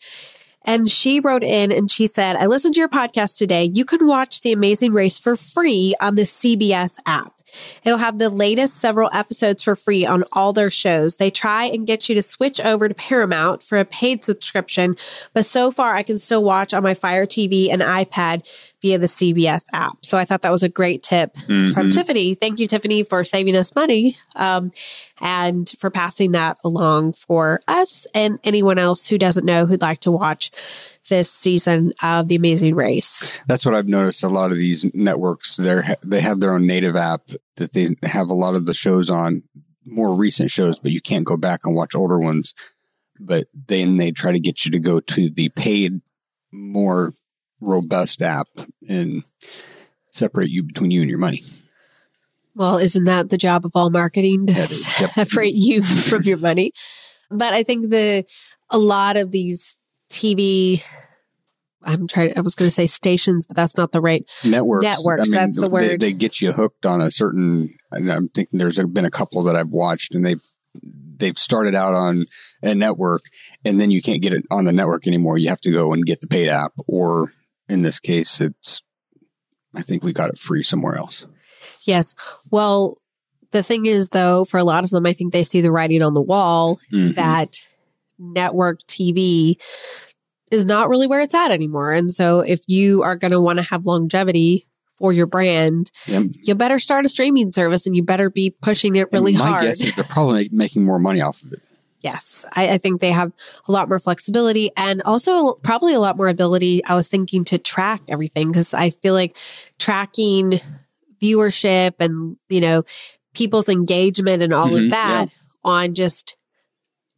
And 0.66 0.90
she 0.90 1.20
wrote 1.20 1.42
in 1.42 1.70
and 1.72 1.90
she 1.90 2.06
said, 2.06 2.36
I 2.36 2.46
listened 2.46 2.74
to 2.74 2.80
your 2.80 2.88
podcast 2.88 3.36
today. 3.36 3.70
You 3.74 3.84
can 3.84 4.06
watch 4.06 4.40
The 4.40 4.52
Amazing 4.52 4.92
Race 4.92 5.18
for 5.18 5.36
free 5.36 5.94
on 6.00 6.14
the 6.14 6.22
CBS 6.22 6.98
app. 7.06 7.33
It'll 7.84 7.98
have 7.98 8.18
the 8.18 8.28
latest 8.30 8.76
several 8.78 9.10
episodes 9.12 9.62
for 9.62 9.76
free 9.76 10.04
on 10.06 10.24
all 10.32 10.52
their 10.52 10.70
shows. 10.70 11.16
They 11.16 11.30
try 11.30 11.64
and 11.64 11.86
get 11.86 12.08
you 12.08 12.14
to 12.14 12.22
switch 12.22 12.60
over 12.60 12.88
to 12.88 12.94
Paramount 12.94 13.62
for 13.62 13.78
a 13.78 13.84
paid 13.84 14.24
subscription, 14.24 14.96
but 15.32 15.46
so 15.46 15.70
far 15.70 15.94
I 15.94 16.02
can 16.02 16.18
still 16.18 16.42
watch 16.44 16.72
on 16.74 16.82
my 16.82 16.94
Fire 16.94 17.26
TV 17.26 17.70
and 17.70 17.82
iPad 17.82 18.46
via 18.82 18.98
the 18.98 19.06
CBS 19.08 19.64
app. 19.72 19.96
So 20.02 20.18
I 20.18 20.24
thought 20.24 20.42
that 20.42 20.52
was 20.52 20.62
a 20.62 20.68
great 20.68 21.02
tip 21.02 21.34
from 21.46 21.72
Mhm. 21.74 21.92
Tiffany. 21.92 22.34
Thank 22.34 22.60
you, 22.60 22.66
Tiffany, 22.66 23.02
for 23.02 23.24
saving 23.24 23.56
us 23.56 23.74
money 23.74 24.16
um, 24.36 24.72
and 25.20 25.72
for 25.78 25.90
passing 25.90 26.32
that 26.32 26.58
along 26.64 27.14
for 27.14 27.60
us 27.66 28.06
and 28.14 28.38
anyone 28.44 28.78
else 28.78 29.06
who 29.06 29.16
doesn't 29.16 29.46
know 29.46 29.64
who'd 29.66 29.80
like 29.80 30.00
to 30.00 30.10
watch 30.12 30.50
this 31.08 31.30
season 31.30 31.92
of 32.02 32.28
The 32.28 32.36
Amazing 32.36 32.74
Race. 32.74 33.30
That's 33.46 33.64
what 33.64 33.74
I've 33.74 33.88
noticed. 33.88 34.22
A 34.22 34.28
lot 34.28 34.50
of 34.50 34.58
these 34.58 34.84
networks, 34.94 35.56
they 35.56 35.82
they 36.02 36.20
have 36.20 36.40
their 36.40 36.54
own 36.54 36.66
native 36.66 36.96
app 36.96 37.30
that 37.56 37.72
they 37.72 37.94
have 38.02 38.30
a 38.30 38.34
lot 38.34 38.56
of 38.56 38.66
the 38.66 38.74
shows 38.74 39.10
on, 39.10 39.42
more 39.84 40.14
recent 40.14 40.50
shows, 40.50 40.78
but 40.78 40.92
you 40.92 41.00
can't 41.00 41.26
go 41.26 41.36
back 41.36 41.60
and 41.64 41.74
watch 41.74 41.94
older 41.94 42.18
ones. 42.18 42.54
But 43.20 43.46
then 43.68 43.96
they 43.96 44.10
try 44.10 44.32
to 44.32 44.40
get 44.40 44.64
you 44.64 44.70
to 44.72 44.78
go 44.78 45.00
to 45.00 45.30
the 45.30 45.50
paid, 45.50 46.00
more 46.50 47.14
robust 47.60 48.22
app 48.22 48.48
and 48.88 49.24
separate 50.10 50.50
you 50.50 50.62
between 50.62 50.90
you 50.90 51.00
and 51.00 51.10
your 51.10 51.18
money. 51.18 51.42
Well, 52.54 52.78
isn't 52.78 53.04
that 53.04 53.30
the 53.30 53.38
job 53.38 53.64
of 53.64 53.72
all 53.74 53.90
marketing 53.90 54.46
to 54.46 54.52
That 54.52 54.70
is, 54.70 55.00
yep. 55.00 55.12
separate 55.14 55.54
you 55.54 55.82
from 55.82 56.22
your 56.22 56.36
money? 56.36 56.72
But 57.30 57.52
I 57.52 57.62
think 57.62 57.90
the 57.90 58.24
a 58.70 58.78
lot 58.78 59.16
of 59.16 59.32
these 59.32 59.76
TV 60.14 60.82
I'm 61.86 62.06
trying 62.08 62.32
I 62.36 62.40
was 62.40 62.54
going 62.54 62.66
to 62.68 62.74
say 62.74 62.86
stations, 62.86 63.44
but 63.46 63.56
that's 63.56 63.76
not 63.76 63.92
the 63.92 64.00
right 64.00 64.24
networks. 64.44 64.84
Networks, 64.84 65.30
that's 65.30 65.60
the 65.60 65.68
word. 65.68 66.00
they 66.00 66.12
get 66.12 66.40
you 66.40 66.52
hooked 66.52 66.86
on 66.86 67.02
a 67.02 67.10
certain. 67.10 67.74
And 67.92 68.10
I'm 68.10 68.28
thinking 68.28 68.58
there's 68.58 68.78
been 68.78 69.04
a 69.04 69.10
couple 69.10 69.42
that 69.44 69.56
I've 69.56 69.68
watched, 69.68 70.14
and 70.14 70.24
they've 70.24 70.40
they've 71.16 71.38
started 71.38 71.74
out 71.74 71.92
on 71.94 72.24
a 72.62 72.74
network, 72.74 73.22
and 73.64 73.78
then 73.80 73.90
you 73.90 74.00
can't 74.00 74.22
get 74.22 74.32
it 74.32 74.44
on 74.50 74.64
the 74.64 74.72
network 74.72 75.06
anymore. 75.06 75.36
You 75.36 75.50
have 75.50 75.60
to 75.60 75.70
go 75.70 75.92
and 75.92 76.06
get 76.06 76.20
the 76.22 76.26
paid 76.26 76.48
app, 76.48 76.72
or 76.88 77.32
in 77.68 77.82
this 77.82 78.00
case, 78.00 78.40
it's. 78.40 78.80
I 79.74 79.82
think 79.82 80.02
we 80.04 80.12
got 80.12 80.30
it 80.30 80.38
free 80.38 80.62
somewhere 80.62 80.96
else. 80.96 81.26
Yes. 81.82 82.14
Well, 82.50 82.96
the 83.50 83.62
thing 83.62 83.86
is 83.86 84.08
though, 84.08 84.44
for 84.44 84.56
a 84.58 84.64
lot 84.64 84.84
of 84.84 84.90
them 84.90 85.04
I 85.04 85.12
think 85.12 85.32
they 85.32 85.44
see 85.44 85.60
the 85.60 85.72
writing 85.72 86.00
on 86.02 86.14
the 86.14 86.22
wall 86.22 86.78
Mhm. 86.92 87.14
that 87.16 87.56
network 88.18 88.80
TV 88.86 89.56
is 90.54 90.64
not 90.64 90.88
really 90.88 91.06
where 91.06 91.20
it's 91.20 91.34
at 91.34 91.50
anymore. 91.50 91.92
And 91.92 92.10
so 92.10 92.40
if 92.40 92.60
you 92.66 93.02
are 93.02 93.16
going 93.16 93.32
to 93.32 93.40
want 93.40 93.58
to 93.58 93.62
have 93.64 93.86
longevity 93.86 94.66
for 94.98 95.12
your 95.12 95.26
brand, 95.26 95.90
Yep. 96.06 96.22
you 96.42 96.54
better 96.54 96.78
start 96.78 97.04
a 97.04 97.08
streaming 97.08 97.52
service 97.52 97.86
and 97.86 97.94
you 97.96 98.02
better 98.02 98.30
be 98.30 98.50
pushing 98.50 98.96
it 98.96 99.08
really 99.12 99.32
And 99.32 99.38
my 99.40 99.50
hard. 99.50 99.64
guess 99.64 99.80
is 99.82 99.94
they're 99.96 100.04
probably 100.04 100.48
making 100.52 100.84
more 100.84 100.98
money 100.98 101.20
off 101.20 101.42
of 101.42 101.52
it. 101.52 101.60
Yes, 102.00 102.44
I, 102.52 102.68
I 102.68 102.78
think 102.78 103.00
they 103.00 103.12
have 103.12 103.32
a 103.66 103.72
lot 103.72 103.88
more 103.88 103.98
flexibility 103.98 104.70
and 104.76 105.00
also 105.02 105.54
probably 105.62 105.94
a 105.94 106.00
lot 106.00 106.18
more 106.18 106.28
ability. 106.28 106.84
I 106.84 106.94
was 106.96 107.08
thinking 107.08 107.44
to 107.46 107.56
track 107.58 108.02
everything 108.08 108.48
because 108.52 108.74
I 108.74 108.90
feel 108.90 109.14
like 109.14 109.36
tracking 109.78 110.60
viewership 111.22 111.94
and, 112.00 112.36
you 112.50 112.60
know, 112.60 112.82
people's 113.32 113.68
engagement 113.70 114.42
and 114.42 114.52
all 114.52 114.72
Mhm, 114.72 114.84
of 114.84 114.90
that 114.90 115.28
on 115.64 115.94
just 115.94 116.36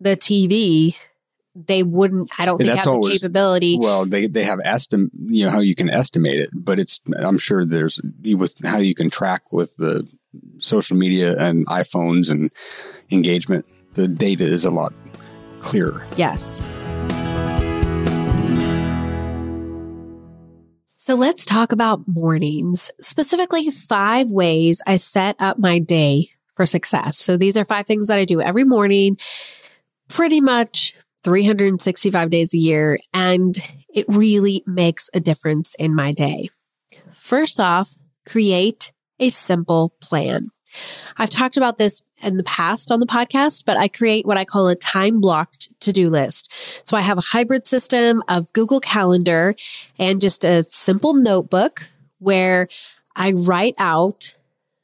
the 0.01 0.16
TV, 0.16 0.94
they 1.56 1.82
wouldn't, 1.82 2.30
I 2.38 2.44
don't 2.44 2.58
think 2.58 2.68
that's 2.68 2.78
have 2.80 2.84
the 2.86 2.90
always- 2.90 3.18
capability. 3.18 3.78
Well, 3.80 4.04
they 4.06 4.26
they 4.26 4.44
have 4.44 4.58
estim 4.60 5.08
you 5.26 5.46
know 5.46 5.50
how 5.50 5.60
you 5.60 5.74
can 5.74 5.88
estimate 5.90 6.38
it, 6.38 6.50
but 6.52 6.78
it's 6.78 7.00
I'm 7.18 7.38
sure 7.38 7.64
there's 7.64 8.00
with 8.24 8.64
how 8.64 8.78
you 8.78 8.94
can 8.94 9.10
track 9.10 9.50
with 9.52 9.74
the 9.76 10.06
social 10.58 10.96
media 10.96 11.36
and 11.38 11.66
iPhones 11.68 12.30
and 12.30 12.50
engagement. 13.10 13.64
The 13.94 14.06
data 14.06 14.44
is 14.44 14.64
a 14.64 14.70
lot 14.70 14.92
clearer. 15.60 16.04
Yes. 16.16 16.60
So 20.96 21.14
let's 21.14 21.44
talk 21.44 21.70
about 21.70 22.00
mornings, 22.08 22.90
specifically 23.00 23.70
five 23.70 24.28
ways 24.30 24.82
I 24.86 24.96
set 24.96 25.36
up 25.38 25.56
my 25.56 25.78
day 25.78 26.30
for 26.56 26.66
success. 26.66 27.16
So 27.16 27.36
these 27.36 27.56
are 27.56 27.64
five 27.64 27.86
things 27.86 28.08
that 28.08 28.18
I 28.18 28.24
do 28.24 28.40
every 28.40 28.64
morning, 28.64 29.16
pretty 30.08 30.40
much 30.40 30.94
365 31.26 32.30
days 32.30 32.54
a 32.54 32.58
year, 32.58 33.00
and 33.12 33.58
it 33.92 34.06
really 34.06 34.62
makes 34.64 35.10
a 35.12 35.18
difference 35.18 35.74
in 35.76 35.92
my 35.92 36.12
day. 36.12 36.50
First 37.10 37.58
off, 37.58 37.94
create 38.28 38.92
a 39.18 39.30
simple 39.30 39.92
plan. 40.00 40.50
I've 41.16 41.30
talked 41.30 41.56
about 41.56 41.78
this 41.78 42.00
in 42.22 42.36
the 42.36 42.44
past 42.44 42.92
on 42.92 43.00
the 43.00 43.06
podcast, 43.06 43.64
but 43.66 43.76
I 43.76 43.88
create 43.88 44.24
what 44.24 44.38
I 44.38 44.44
call 44.44 44.68
a 44.68 44.76
time 44.76 45.20
blocked 45.20 45.68
to 45.80 45.92
do 45.92 46.08
list. 46.08 46.48
So 46.84 46.96
I 46.96 47.00
have 47.00 47.18
a 47.18 47.22
hybrid 47.22 47.66
system 47.66 48.22
of 48.28 48.52
Google 48.52 48.78
Calendar 48.78 49.56
and 49.98 50.20
just 50.20 50.44
a 50.44 50.64
simple 50.70 51.14
notebook 51.14 51.88
where 52.20 52.68
I 53.16 53.32
write 53.32 53.74
out 53.78 54.36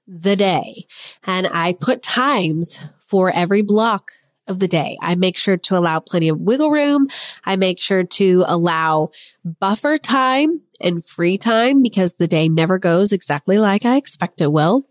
the 0.09 0.35
day 0.35 0.87
and 1.23 1.47
I 1.47 1.75
put 1.75 2.03
times 2.03 2.81
for 3.07 3.31
every 3.31 3.63
block 3.63 4.11
of 4.49 4.59
the 4.59 4.69
day. 4.69 4.99
I 5.01 5.15
make 5.15 5.37
sure 5.37 5.57
to 5.57 5.77
allow 5.77 6.01
plenty 6.01 6.29
of 6.29 6.41
wiggle 6.41 6.71
room. 6.71 7.09
I 7.45 7.57
make 7.57 7.79
sure 7.79 8.03
to 8.03 8.45
allow 8.47 9.11
buffer 9.45 9.99
time 9.99 10.63
and 10.81 11.05
free 11.05 11.39
time 11.39 11.83
because 11.83 12.15
the 12.15 12.27
day 12.27 12.49
never 12.49 12.79
goes 12.79 13.13
exactly 13.13 13.59
like 13.59 13.85
I 13.85 13.97
expect 13.97 14.41
it 14.41 14.53
will. 14.53 14.87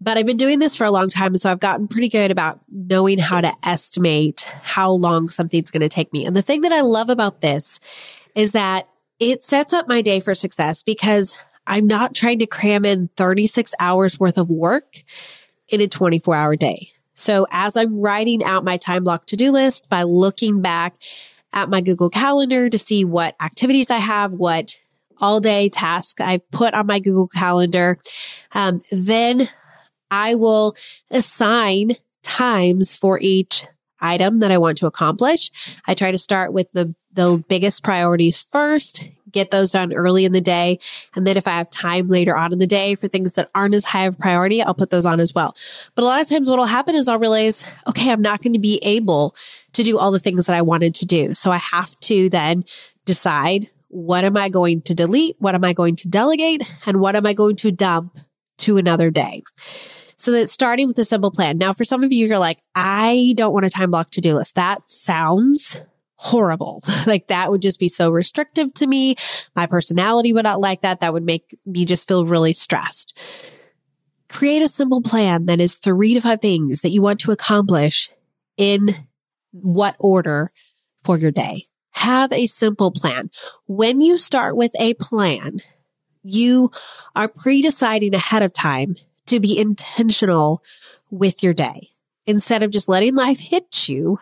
But 0.00 0.18
I've 0.18 0.26
been 0.26 0.36
doing 0.36 0.58
this 0.58 0.74
for 0.74 0.84
a 0.84 0.90
long 0.90 1.08
time. 1.08 1.36
So 1.38 1.50
I've 1.50 1.60
gotten 1.60 1.86
pretty 1.86 2.08
good 2.08 2.32
about 2.32 2.60
knowing 2.68 3.18
how 3.18 3.40
to 3.40 3.52
estimate 3.64 4.48
how 4.62 4.90
long 4.90 5.28
something's 5.28 5.70
going 5.70 5.82
to 5.82 5.88
take 5.88 6.12
me. 6.12 6.26
And 6.26 6.34
the 6.34 6.42
thing 6.42 6.62
that 6.62 6.72
I 6.72 6.80
love 6.80 7.08
about 7.08 7.40
this 7.40 7.78
is 8.34 8.50
that 8.52 8.88
it 9.20 9.44
sets 9.44 9.72
up 9.72 9.86
my 9.86 10.02
day 10.02 10.18
for 10.18 10.34
success 10.34 10.82
because 10.82 11.36
I'm 11.68 11.86
not 11.86 12.14
trying 12.14 12.40
to 12.40 12.46
cram 12.46 12.84
in 12.84 13.10
36 13.16 13.74
hours 13.78 14.18
worth 14.18 14.38
of 14.38 14.50
work 14.50 15.04
in 15.68 15.80
a 15.80 15.86
24 15.86 16.34
hour 16.34 16.56
day. 16.56 16.88
So 17.22 17.46
as 17.52 17.76
I'm 17.76 18.00
writing 18.00 18.42
out 18.42 18.64
my 18.64 18.76
time 18.76 19.04
block 19.04 19.26
to 19.26 19.36
do 19.36 19.52
list 19.52 19.88
by 19.88 20.02
looking 20.02 20.60
back 20.60 20.96
at 21.52 21.68
my 21.70 21.80
Google 21.80 22.10
Calendar 22.10 22.68
to 22.68 22.78
see 22.78 23.04
what 23.04 23.36
activities 23.40 23.90
I 23.90 23.98
have, 23.98 24.32
what 24.32 24.80
all 25.20 25.38
day 25.38 25.68
task 25.68 26.20
I've 26.20 26.48
put 26.50 26.74
on 26.74 26.86
my 26.86 26.98
Google 26.98 27.28
Calendar, 27.28 27.98
um, 28.52 28.82
then 28.90 29.48
I 30.10 30.34
will 30.34 30.74
assign 31.12 31.92
times 32.24 32.96
for 32.96 33.20
each 33.20 33.66
item 34.02 34.40
that 34.40 34.50
I 34.50 34.58
want 34.58 34.78
to 34.78 34.86
accomplish. 34.86 35.50
I 35.86 35.94
try 35.94 36.10
to 36.10 36.18
start 36.18 36.52
with 36.52 36.70
the, 36.72 36.94
the 37.12 37.42
biggest 37.48 37.82
priorities 37.82 38.42
first, 38.42 39.04
get 39.30 39.50
those 39.50 39.70
done 39.70 39.94
early 39.94 40.24
in 40.24 40.32
the 40.32 40.40
day. 40.40 40.78
And 41.14 41.26
then 41.26 41.36
if 41.36 41.46
I 41.46 41.52
have 41.52 41.70
time 41.70 42.08
later 42.08 42.36
on 42.36 42.52
in 42.52 42.58
the 42.58 42.66
day 42.66 42.94
for 42.94 43.08
things 43.08 43.32
that 43.32 43.50
aren't 43.54 43.74
as 43.74 43.84
high 43.84 44.04
of 44.04 44.18
priority, 44.18 44.62
I'll 44.62 44.74
put 44.74 44.90
those 44.90 45.06
on 45.06 45.20
as 45.20 45.34
well. 45.34 45.56
But 45.94 46.02
a 46.02 46.06
lot 46.06 46.20
of 46.20 46.28
times 46.28 46.50
what 46.50 46.58
will 46.58 46.66
happen 46.66 46.94
is 46.94 47.08
I'll 47.08 47.18
realize, 47.18 47.64
okay, 47.88 48.10
I'm 48.10 48.22
not 48.22 48.42
going 48.42 48.52
to 48.52 48.58
be 48.58 48.78
able 48.82 49.34
to 49.72 49.82
do 49.82 49.98
all 49.98 50.10
the 50.10 50.18
things 50.18 50.46
that 50.46 50.56
I 50.56 50.62
wanted 50.62 50.94
to 50.96 51.06
do. 51.06 51.34
So 51.34 51.50
I 51.50 51.58
have 51.58 51.98
to 52.00 52.28
then 52.28 52.64
decide 53.04 53.70
what 53.88 54.24
am 54.24 54.38
I 54.38 54.48
going 54.48 54.80
to 54.82 54.94
delete? 54.94 55.36
What 55.38 55.54
am 55.54 55.64
I 55.64 55.74
going 55.74 55.96
to 55.96 56.08
delegate? 56.08 56.62
And 56.86 56.98
what 56.98 57.14
am 57.14 57.26
I 57.26 57.34
going 57.34 57.56
to 57.56 57.70
dump 57.70 58.16
to 58.58 58.78
another 58.78 59.10
day? 59.10 59.42
So 60.22 60.30
that 60.30 60.48
starting 60.48 60.86
with 60.86 60.96
a 61.00 61.04
simple 61.04 61.32
plan. 61.32 61.58
Now, 61.58 61.72
for 61.72 61.84
some 61.84 62.04
of 62.04 62.12
you, 62.12 62.28
you're 62.28 62.38
like, 62.38 62.62
I 62.76 63.34
don't 63.36 63.52
want 63.52 63.66
a 63.66 63.70
time 63.70 63.90
block 63.90 64.12
to 64.12 64.20
do 64.20 64.36
list. 64.36 64.54
That 64.54 64.88
sounds 64.88 65.80
horrible. 66.14 66.80
like 67.08 67.26
that 67.26 67.50
would 67.50 67.60
just 67.60 67.80
be 67.80 67.88
so 67.88 68.08
restrictive 68.08 68.72
to 68.74 68.86
me. 68.86 69.16
My 69.56 69.66
personality 69.66 70.32
would 70.32 70.44
not 70.44 70.60
like 70.60 70.82
that. 70.82 71.00
That 71.00 71.12
would 71.12 71.24
make 71.24 71.58
me 71.66 71.84
just 71.84 72.06
feel 72.06 72.24
really 72.24 72.52
stressed. 72.52 73.18
Create 74.28 74.62
a 74.62 74.68
simple 74.68 75.02
plan 75.02 75.46
that 75.46 75.60
is 75.60 75.74
three 75.74 76.14
to 76.14 76.20
five 76.20 76.40
things 76.40 76.82
that 76.82 76.92
you 76.92 77.02
want 77.02 77.18
to 77.22 77.32
accomplish 77.32 78.08
in 78.56 78.90
what 79.50 79.96
order 79.98 80.52
for 81.02 81.18
your 81.18 81.32
day. 81.32 81.66
Have 81.94 82.32
a 82.32 82.46
simple 82.46 82.92
plan. 82.92 83.28
When 83.66 84.00
you 84.00 84.18
start 84.18 84.54
with 84.56 84.70
a 84.78 84.94
plan, 84.94 85.58
you 86.22 86.70
are 87.16 87.26
pre-deciding 87.26 88.14
ahead 88.14 88.42
of 88.42 88.52
time 88.52 88.94
to 89.32 89.40
be 89.40 89.58
intentional 89.58 90.62
with 91.10 91.42
your 91.42 91.54
day 91.54 91.90
instead 92.26 92.62
of 92.62 92.70
just 92.70 92.88
letting 92.88 93.14
life 93.14 93.40
hit 93.40 93.88
you 93.88 94.18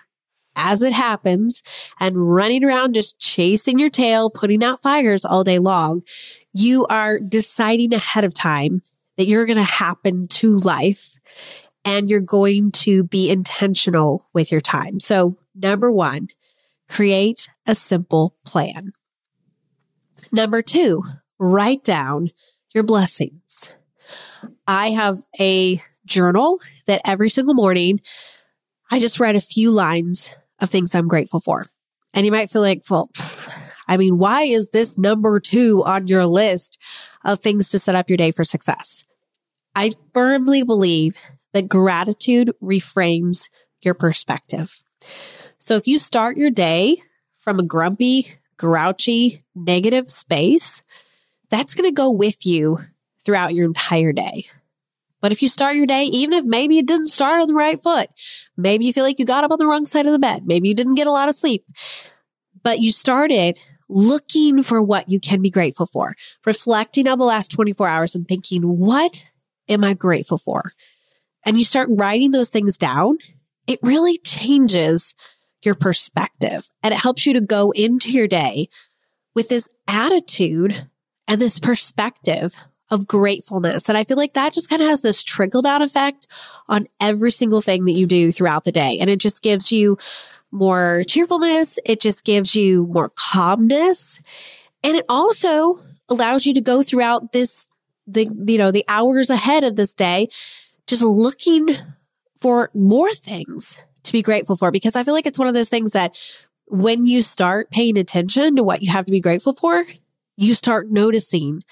as 0.56 0.82
it 0.82 0.92
happens 0.92 1.62
and 1.98 2.32
running 2.32 2.64
around 2.64 2.94
just 2.94 3.18
chasing 3.18 3.78
your 3.78 3.90
tail, 3.90 4.30
putting 4.30 4.64
out 4.64 4.82
fires 4.82 5.24
all 5.24 5.44
day 5.44 5.58
long. 5.58 6.02
You 6.52 6.86
are 6.86 7.18
deciding 7.18 7.94
ahead 7.94 8.24
of 8.24 8.34
time 8.34 8.82
that 9.16 9.26
you're 9.26 9.46
going 9.46 9.56
to 9.56 9.62
happen 9.62 10.28
to 10.28 10.58
life 10.58 11.12
and 11.84 12.10
you're 12.10 12.20
going 12.20 12.72
to 12.72 13.04
be 13.04 13.30
intentional 13.30 14.26
with 14.32 14.50
your 14.50 14.60
time. 14.60 15.00
So 15.00 15.36
number 15.54 15.90
one, 15.90 16.28
create 16.88 17.48
a 17.66 17.74
simple 17.74 18.34
plan. 18.44 18.92
Number 20.32 20.62
two, 20.62 21.02
write 21.38 21.84
down 21.84 22.30
your 22.74 22.84
blessings. 22.84 23.49
I 24.66 24.90
have 24.90 25.22
a 25.38 25.82
journal 26.06 26.60
that 26.86 27.00
every 27.04 27.30
single 27.30 27.54
morning 27.54 28.00
I 28.90 28.98
just 28.98 29.20
write 29.20 29.36
a 29.36 29.40
few 29.40 29.70
lines 29.70 30.34
of 30.58 30.70
things 30.70 30.94
I'm 30.94 31.08
grateful 31.08 31.40
for. 31.40 31.66
And 32.12 32.26
you 32.26 32.32
might 32.32 32.50
feel 32.50 32.62
like, 32.62 32.82
well, 32.90 33.10
I 33.86 33.96
mean, 33.96 34.18
why 34.18 34.42
is 34.42 34.70
this 34.70 34.98
number 34.98 35.38
two 35.40 35.84
on 35.84 36.08
your 36.08 36.26
list 36.26 36.78
of 37.24 37.40
things 37.40 37.70
to 37.70 37.78
set 37.78 37.94
up 37.94 38.08
your 38.08 38.16
day 38.16 38.32
for 38.32 38.44
success? 38.44 39.04
I 39.74 39.92
firmly 40.12 40.62
believe 40.62 41.16
that 41.52 41.68
gratitude 41.68 42.52
reframes 42.62 43.48
your 43.80 43.94
perspective. 43.94 44.82
So 45.58 45.76
if 45.76 45.86
you 45.86 45.98
start 45.98 46.36
your 46.36 46.50
day 46.50 47.02
from 47.38 47.58
a 47.58 47.64
grumpy, 47.64 48.38
grouchy, 48.56 49.44
negative 49.54 50.10
space, 50.10 50.82
that's 51.48 51.74
going 51.74 51.88
to 51.88 51.94
go 51.94 52.10
with 52.10 52.44
you 52.46 52.80
throughout 53.24 53.54
your 53.54 53.66
entire 53.66 54.12
day. 54.12 54.46
But 55.20 55.32
if 55.32 55.42
you 55.42 55.48
start 55.48 55.76
your 55.76 55.86
day, 55.86 56.04
even 56.04 56.32
if 56.32 56.44
maybe 56.44 56.78
it 56.78 56.86
didn't 56.86 57.06
start 57.06 57.40
on 57.40 57.46
the 57.46 57.54
right 57.54 57.80
foot, 57.80 58.08
maybe 58.56 58.86
you 58.86 58.92
feel 58.92 59.04
like 59.04 59.18
you 59.18 59.26
got 59.26 59.44
up 59.44 59.50
on 59.50 59.58
the 59.58 59.66
wrong 59.66 59.84
side 59.86 60.06
of 60.06 60.12
the 60.12 60.18
bed, 60.18 60.46
maybe 60.46 60.68
you 60.68 60.74
didn't 60.74 60.94
get 60.94 61.06
a 61.06 61.12
lot 61.12 61.28
of 61.28 61.34
sleep, 61.34 61.64
but 62.62 62.80
you 62.80 62.92
started 62.92 63.60
looking 63.88 64.62
for 64.62 64.80
what 64.80 65.10
you 65.10 65.20
can 65.20 65.42
be 65.42 65.50
grateful 65.50 65.86
for, 65.86 66.14
reflecting 66.46 67.06
on 67.06 67.18
the 67.18 67.24
last 67.24 67.50
24 67.50 67.88
hours 67.88 68.14
and 68.14 68.26
thinking, 68.26 68.62
what 68.62 69.26
am 69.68 69.84
I 69.84 69.94
grateful 69.94 70.38
for? 70.38 70.72
And 71.44 71.58
you 71.58 71.64
start 71.64 71.88
writing 71.90 72.30
those 72.30 72.48
things 72.48 72.78
down, 72.78 73.18
it 73.66 73.78
really 73.82 74.16
changes 74.18 75.14
your 75.62 75.74
perspective 75.74 76.68
and 76.82 76.94
it 76.94 77.00
helps 77.00 77.26
you 77.26 77.34
to 77.34 77.40
go 77.40 77.70
into 77.72 78.10
your 78.10 78.26
day 78.26 78.68
with 79.34 79.48
this 79.48 79.68
attitude 79.86 80.88
and 81.28 81.40
this 81.40 81.58
perspective 81.58 82.54
of 82.90 83.06
gratefulness. 83.06 83.88
And 83.88 83.96
I 83.96 84.04
feel 84.04 84.16
like 84.16 84.32
that 84.34 84.52
just 84.52 84.68
kind 84.68 84.82
of 84.82 84.88
has 84.88 85.00
this 85.00 85.22
trickle 85.22 85.62
down 85.62 85.82
effect 85.82 86.26
on 86.68 86.88
every 87.00 87.30
single 87.30 87.60
thing 87.60 87.84
that 87.84 87.92
you 87.92 88.06
do 88.06 88.32
throughout 88.32 88.64
the 88.64 88.72
day. 88.72 88.98
And 89.00 89.08
it 89.08 89.18
just 89.18 89.42
gives 89.42 89.70
you 89.70 89.96
more 90.50 91.04
cheerfulness. 91.06 91.78
It 91.84 92.00
just 92.00 92.24
gives 92.24 92.54
you 92.54 92.86
more 92.86 93.12
calmness. 93.14 94.20
And 94.82 94.96
it 94.96 95.04
also 95.08 95.80
allows 96.08 96.46
you 96.46 96.54
to 96.54 96.60
go 96.60 96.82
throughout 96.82 97.32
this, 97.32 97.68
the, 98.06 98.28
you 98.46 98.58
know, 98.58 98.72
the 98.72 98.84
hours 98.88 99.30
ahead 99.30 99.62
of 99.62 99.76
this 99.76 99.94
day, 99.94 100.28
just 100.86 101.02
looking 101.02 101.68
for 102.40 102.70
more 102.74 103.12
things 103.12 103.78
to 104.02 104.12
be 104.12 104.22
grateful 104.22 104.56
for. 104.56 104.72
Because 104.72 104.96
I 104.96 105.04
feel 105.04 105.14
like 105.14 105.26
it's 105.26 105.38
one 105.38 105.48
of 105.48 105.54
those 105.54 105.68
things 105.68 105.92
that 105.92 106.18
when 106.66 107.06
you 107.06 107.22
start 107.22 107.70
paying 107.70 107.98
attention 107.98 108.56
to 108.56 108.64
what 108.64 108.82
you 108.82 108.90
have 108.90 109.04
to 109.04 109.12
be 109.12 109.20
grateful 109.20 109.54
for, 109.54 109.84
you 110.36 110.54
start 110.54 110.90
noticing 110.90 111.62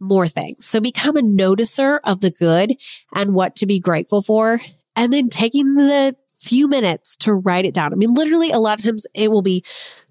more 0.00 0.26
things. 0.26 0.66
So 0.66 0.80
become 0.80 1.16
a 1.16 1.22
noticer 1.22 2.00
of 2.04 2.20
the 2.20 2.30
good 2.30 2.76
and 3.14 3.34
what 3.34 3.54
to 3.56 3.66
be 3.66 3.78
grateful 3.78 4.22
for. 4.22 4.60
And 4.96 5.12
then 5.12 5.28
taking 5.28 5.74
the 5.74 6.16
few 6.36 6.66
minutes 6.66 7.16
to 7.18 7.34
write 7.34 7.66
it 7.66 7.74
down. 7.74 7.92
I 7.92 7.96
mean, 7.96 8.14
literally 8.14 8.50
a 8.50 8.58
lot 8.58 8.78
of 8.78 8.84
times 8.84 9.06
it 9.14 9.30
will 9.30 9.42
be 9.42 9.62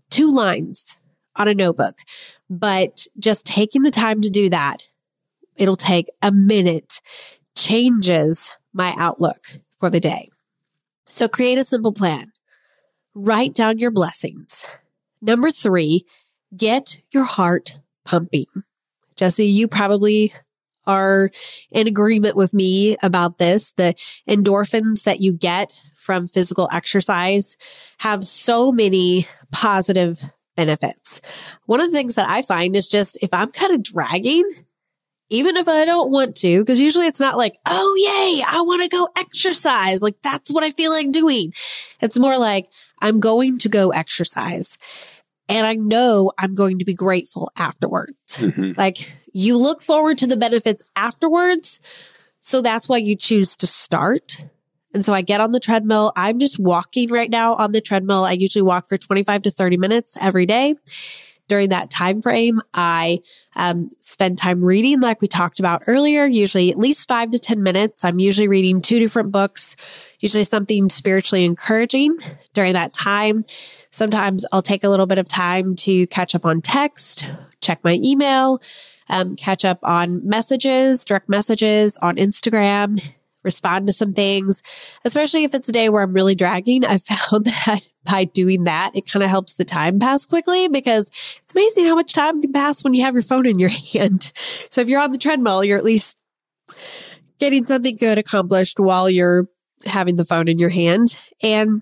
two 0.09 0.29
lines 0.29 0.97
on 1.35 1.47
a 1.47 1.53
notebook, 1.53 1.97
but 2.49 3.07
just 3.17 3.45
taking 3.45 3.81
the 3.81 3.91
time 3.91 4.21
to 4.21 4.29
do 4.29 4.49
that, 4.49 4.87
it'll 5.55 5.75
take 5.75 6.07
a 6.21 6.31
minute, 6.31 7.01
changes 7.55 8.51
my 8.73 8.93
outlook 8.97 9.59
for 9.79 9.89
the 9.89 9.99
day. 9.99 10.29
So 11.07 11.27
create 11.27 11.57
a 11.57 11.63
simple 11.63 11.93
plan. 11.93 12.31
Write 13.15 13.55
down 13.55 13.79
your 13.79 13.91
blessings. 13.91 14.65
Number 15.21 15.49
three, 15.51 16.05
get 16.55 16.99
your 17.11 17.23
heart 17.23 17.79
pumping. 18.05 18.45
Jesse, 19.19 19.47
you 19.47 19.67
probably 19.67 20.33
are 20.87 21.29
in 21.71 21.87
agreement 21.87 22.37
with 22.37 22.53
me 22.53 22.95
about 23.03 23.37
this. 23.37 23.73
The 23.73 23.95
endorphins 24.29 25.03
that 25.03 25.19
you 25.19 25.33
get 25.33 25.77
from 25.93 26.25
physical 26.25 26.69
exercise 26.71 27.57
have 27.97 28.23
so 28.23 28.71
many 28.71 29.27
positive 29.51 30.21
benefits. 30.55 31.19
One 31.65 31.81
of 31.81 31.91
the 31.91 31.97
things 31.97 32.15
that 32.15 32.29
I 32.29 32.43
find 32.43 32.77
is 32.77 32.87
just 32.87 33.17
if 33.21 33.29
I'm 33.33 33.51
kind 33.51 33.73
of 33.73 33.83
dragging, 33.83 34.49
even 35.29 35.57
if 35.57 35.67
I 35.67 35.83
don't 35.83 36.11
want 36.11 36.37
to, 36.37 36.59
because 36.59 36.79
usually 36.79 37.07
it's 37.07 37.19
not 37.19 37.37
like, 37.37 37.57
oh, 37.65 37.95
yay, 37.97 38.41
I 38.47 38.61
want 38.61 38.83
to 38.83 38.87
go 38.87 39.09
exercise. 39.17 40.01
Like 40.01 40.15
that's 40.23 40.49
what 40.49 40.63
I 40.63 40.71
feel 40.71 40.91
like 40.91 41.11
doing. 41.11 41.53
It's 41.99 42.17
more 42.17 42.37
like 42.37 42.69
I'm 43.01 43.19
going 43.19 43.57
to 43.59 43.69
go 43.69 43.89
exercise 43.89 44.77
and 45.49 45.65
I 45.65 45.73
know 45.73 46.31
I'm 46.37 46.55
going 46.55 46.79
to 46.79 46.85
be 46.85 46.93
grateful 46.93 47.51
afterwards. 47.57 48.37
Mm-hmm. 48.37 48.73
Like 48.77 49.11
you 49.33 49.57
look 49.57 49.81
forward 49.81 50.19
to 50.19 50.27
the 50.27 50.37
benefits 50.37 50.83
afterwards. 50.95 51.79
So 52.39 52.61
that's 52.61 52.87
why 52.87 52.97
you 52.97 53.15
choose 53.15 53.57
to 53.57 53.67
start. 53.67 54.43
And 54.93 55.03
so 55.03 55.13
I 55.13 55.21
get 55.21 55.41
on 55.41 55.51
the 55.51 55.59
treadmill. 55.59 56.13
I'm 56.15 56.39
just 56.39 56.59
walking 56.59 57.09
right 57.09 57.29
now 57.29 57.55
on 57.55 57.73
the 57.73 57.81
treadmill. 57.81 58.23
I 58.23 58.31
usually 58.33 58.61
walk 58.61 58.87
for 58.87 58.97
25 58.97 59.43
to 59.43 59.51
30 59.51 59.77
minutes 59.77 60.17
every 60.21 60.45
day 60.45 60.75
during 61.49 61.69
that 61.69 61.89
time 61.89 62.21
frame, 62.21 62.61
I 62.73 63.19
um, 63.55 63.89
spend 63.99 64.37
time 64.37 64.63
reading, 64.63 65.01
like 65.01 65.19
we 65.19 65.27
talked 65.27 65.59
about 65.59 65.81
earlier, 65.87 66.25
usually 66.25 66.71
at 66.71 66.77
least 66.77 67.07
five 67.07 67.31
to 67.31 67.39
10 67.39 67.61
minutes. 67.61 68.05
I'm 68.05 68.19
usually 68.19 68.47
reading 68.47 68.81
two 68.81 68.99
different 68.99 69.31
books, 69.31 69.75
usually 70.19 70.45
something 70.45 70.89
spiritually 70.89 71.43
encouraging 71.43 72.17
during 72.53 72.73
that 72.73 72.93
time. 72.93 73.43
Sometimes 73.91 74.45
I'll 74.51 74.61
take 74.61 74.83
a 74.83 74.89
little 74.89 75.07
bit 75.07 75.17
of 75.17 75.27
time 75.27 75.75
to 75.77 76.07
catch 76.07 76.35
up 76.35 76.45
on 76.45 76.61
text, 76.61 77.27
check 77.61 77.79
my 77.83 77.99
email, 78.01 78.61
um, 79.09 79.35
catch 79.35 79.65
up 79.65 79.79
on 79.83 80.27
messages, 80.27 81.03
direct 81.03 81.27
messages 81.27 81.97
on 81.97 82.17
Instagram, 82.17 83.03
respond 83.43 83.87
to 83.87 83.93
some 83.93 84.13
things, 84.13 84.61
especially 85.05 85.43
if 85.43 85.55
it's 85.55 85.69
a 85.69 85.71
day 85.71 85.89
where 85.89 86.03
I'm 86.03 86.13
really 86.13 86.35
dragging. 86.35 86.85
I 86.85 86.97
found 86.99 87.45
that 87.45 87.89
by 88.03 88.25
doing 88.25 88.65
that, 88.65 88.95
it 88.95 89.09
kind 89.09 89.23
of 89.23 89.29
helps 89.29 89.53
the 89.53 89.65
time 89.65 89.99
pass 89.99 90.25
quickly 90.25 90.67
because 90.67 91.09
it's 91.41 91.53
amazing 91.53 91.85
how 91.85 91.95
much 91.95 92.13
time 92.13 92.41
can 92.41 92.51
pass 92.51 92.83
when 92.83 92.93
you 92.93 93.03
have 93.03 93.15
your 93.15 93.23
phone 93.23 93.45
in 93.45 93.59
your 93.59 93.69
hand. 93.93 94.31
So 94.69 94.81
if 94.81 94.87
you're 94.87 95.01
on 95.01 95.11
the 95.11 95.17
treadmill, 95.17 95.63
you're 95.63 95.77
at 95.77 95.83
least 95.83 96.17
getting 97.39 97.65
something 97.65 97.95
good 97.95 98.17
accomplished 98.17 98.79
while 98.79 99.09
you're 99.09 99.47
having 99.85 100.17
the 100.17 100.25
phone 100.25 100.47
in 100.47 100.59
your 100.59 100.69
hand. 100.69 101.17
And 101.41 101.81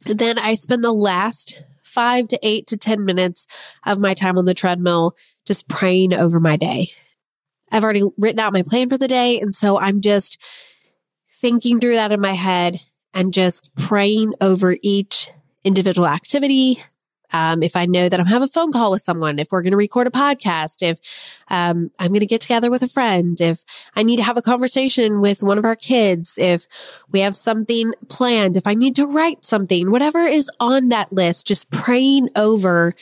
then 0.00 0.38
I 0.38 0.54
spend 0.54 0.84
the 0.84 0.92
last 0.92 1.62
five 1.82 2.28
to 2.28 2.38
eight 2.42 2.66
to 2.68 2.76
10 2.76 3.04
minutes 3.04 3.46
of 3.84 3.98
my 3.98 4.14
time 4.14 4.38
on 4.38 4.44
the 4.44 4.54
treadmill 4.54 5.16
just 5.44 5.68
praying 5.68 6.14
over 6.14 6.38
my 6.38 6.56
day. 6.56 6.90
I've 7.70 7.84
already 7.84 8.02
written 8.16 8.38
out 8.38 8.52
my 8.52 8.62
plan 8.62 8.88
for 8.88 8.98
the 8.98 9.08
day. 9.08 9.40
And 9.40 9.54
so 9.54 9.78
I'm 9.78 10.00
just 10.00 10.38
thinking 11.40 11.80
through 11.80 11.94
that 11.94 12.12
in 12.12 12.20
my 12.20 12.32
head 12.32 12.80
and 13.14 13.32
just 13.32 13.74
praying 13.76 14.34
over 14.40 14.76
each 14.82 15.30
individual 15.64 16.08
activity. 16.08 16.82
Um, 17.32 17.62
if 17.62 17.76
I 17.76 17.86
know 17.86 18.08
that 18.08 18.18
I'm 18.18 18.26
have 18.26 18.42
a 18.42 18.48
phone 18.48 18.72
call 18.72 18.90
with 18.90 19.02
someone, 19.02 19.38
if 19.38 19.50
we're 19.50 19.62
going 19.62 19.72
to 19.72 19.76
record 19.76 20.06
a 20.06 20.10
podcast, 20.10 20.82
if 20.82 20.98
um, 21.48 21.90
I'm 21.98 22.08
going 22.08 22.20
to 22.20 22.26
get 22.26 22.40
together 22.40 22.70
with 22.70 22.82
a 22.82 22.88
friend, 22.88 23.40
if 23.40 23.64
I 23.96 24.02
need 24.02 24.16
to 24.16 24.22
have 24.22 24.36
a 24.36 24.42
conversation 24.42 25.20
with 25.20 25.42
one 25.42 25.58
of 25.58 25.64
our 25.64 25.76
kids, 25.76 26.34
if 26.38 26.66
we 27.10 27.20
have 27.20 27.36
something 27.36 27.92
planned, 28.08 28.56
if 28.56 28.66
I 28.66 28.74
need 28.74 28.96
to 28.96 29.06
write 29.06 29.44
something, 29.44 29.90
whatever 29.90 30.20
is 30.20 30.50
on 30.60 30.88
that 30.88 31.12
list, 31.12 31.46
just 31.46 31.70
praying 31.70 32.28
over 32.36 32.94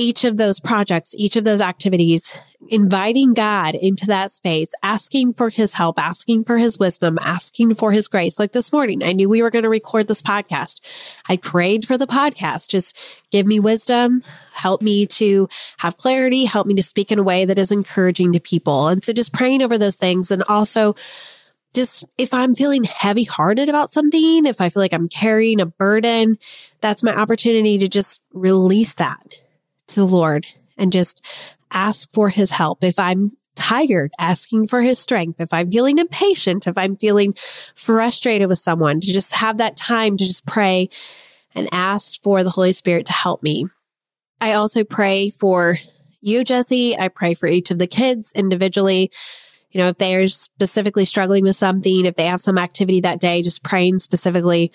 each 0.00 0.24
of 0.24 0.38
those 0.38 0.58
projects, 0.58 1.14
each 1.14 1.36
of 1.36 1.44
those 1.44 1.60
activities, 1.60 2.32
inviting 2.68 3.34
God 3.34 3.74
into 3.74 4.06
that 4.06 4.32
space, 4.32 4.72
asking 4.82 5.34
for 5.34 5.50
his 5.50 5.74
help, 5.74 5.98
asking 5.98 6.44
for 6.44 6.56
his 6.56 6.78
wisdom, 6.78 7.18
asking 7.20 7.74
for 7.74 7.92
his 7.92 8.08
grace. 8.08 8.38
Like 8.38 8.52
this 8.52 8.72
morning, 8.72 9.02
I 9.02 9.12
knew 9.12 9.28
we 9.28 9.42
were 9.42 9.50
going 9.50 9.64
to 9.64 9.68
record 9.68 10.08
this 10.08 10.22
podcast. 10.22 10.80
I 11.28 11.36
prayed 11.36 11.86
for 11.86 11.98
the 11.98 12.06
podcast. 12.06 12.68
Just 12.68 12.96
give 13.30 13.46
me 13.46 13.60
wisdom, 13.60 14.22
help 14.54 14.80
me 14.80 15.04
to 15.06 15.50
have 15.76 15.98
clarity, 15.98 16.46
help 16.46 16.66
me 16.66 16.74
to 16.74 16.82
speak 16.82 17.12
in 17.12 17.18
a 17.18 17.22
way 17.22 17.44
that 17.44 17.58
is 17.58 17.70
encouraging 17.70 18.32
to 18.32 18.40
people. 18.40 18.88
And 18.88 19.04
so 19.04 19.12
just 19.12 19.34
praying 19.34 19.60
over 19.60 19.76
those 19.76 19.96
things 19.96 20.30
and 20.30 20.42
also 20.44 20.94
just 21.74 22.04
if 22.16 22.32
I'm 22.32 22.54
feeling 22.54 22.84
heavy 22.84 23.24
hearted 23.24 23.68
about 23.68 23.90
something, 23.90 24.46
if 24.46 24.62
I 24.62 24.70
feel 24.70 24.82
like 24.82 24.94
I'm 24.94 25.08
carrying 25.08 25.60
a 25.60 25.66
burden, 25.66 26.38
that's 26.80 27.02
my 27.02 27.14
opportunity 27.14 27.76
to 27.78 27.86
just 27.86 28.22
release 28.32 28.94
that 28.94 29.36
to 29.90 30.00
the 30.00 30.06
Lord 30.06 30.46
and 30.76 30.92
just 30.92 31.20
ask 31.72 32.12
for 32.12 32.28
his 32.28 32.50
help. 32.50 32.82
If 32.82 32.98
I'm 32.98 33.36
tired, 33.60 34.10
asking 34.18 34.66
for 34.66 34.80
his 34.80 34.98
strength. 34.98 35.40
If 35.40 35.52
I'm 35.52 35.70
feeling 35.70 35.98
impatient, 35.98 36.66
if 36.66 36.78
I'm 36.78 36.96
feeling 36.96 37.34
frustrated 37.74 38.48
with 38.48 38.58
someone, 38.58 39.00
to 39.00 39.12
just 39.12 39.32
have 39.34 39.58
that 39.58 39.76
time 39.76 40.16
to 40.16 40.24
just 40.24 40.46
pray 40.46 40.88
and 41.54 41.68
ask 41.72 42.22
for 42.22 42.42
the 42.42 42.50
Holy 42.50 42.72
Spirit 42.72 43.06
to 43.06 43.12
help 43.12 43.42
me. 43.42 43.66
I 44.40 44.54
also 44.54 44.84
pray 44.84 45.30
for 45.30 45.78
you, 46.22 46.44
Jesse. 46.44 46.98
I 46.98 47.08
pray 47.08 47.34
for 47.34 47.48
each 47.48 47.70
of 47.70 47.78
the 47.78 47.86
kids 47.86 48.32
individually. 48.34 49.10
You 49.72 49.78
know, 49.78 49.88
if 49.88 49.98
they're 49.98 50.28
specifically 50.28 51.04
struggling 51.04 51.44
with 51.44 51.56
something, 51.56 52.06
if 52.06 52.14
they 52.14 52.26
have 52.26 52.40
some 52.40 52.58
activity 52.58 53.00
that 53.00 53.20
day, 53.20 53.42
just 53.42 53.62
praying 53.62 53.98
specifically 53.98 54.72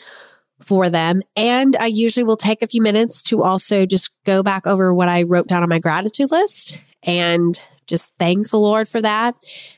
for 0.61 0.89
them. 0.89 1.21
And 1.35 1.75
I 1.75 1.87
usually 1.87 2.23
will 2.23 2.37
take 2.37 2.61
a 2.61 2.67
few 2.67 2.81
minutes 2.81 3.21
to 3.23 3.43
also 3.43 3.85
just 3.85 4.09
go 4.25 4.41
back 4.41 4.65
over 4.65 4.93
what 4.93 5.09
I 5.09 5.23
wrote 5.23 5.47
down 5.47 5.63
on 5.63 5.69
my 5.69 5.79
gratitude 5.79 6.31
list 6.31 6.77
and 7.03 7.59
just 7.87 8.13
thank 8.19 8.49
the 8.49 8.59
Lord 8.59 8.89
for 8.89 9.01
that. 9.01 9.35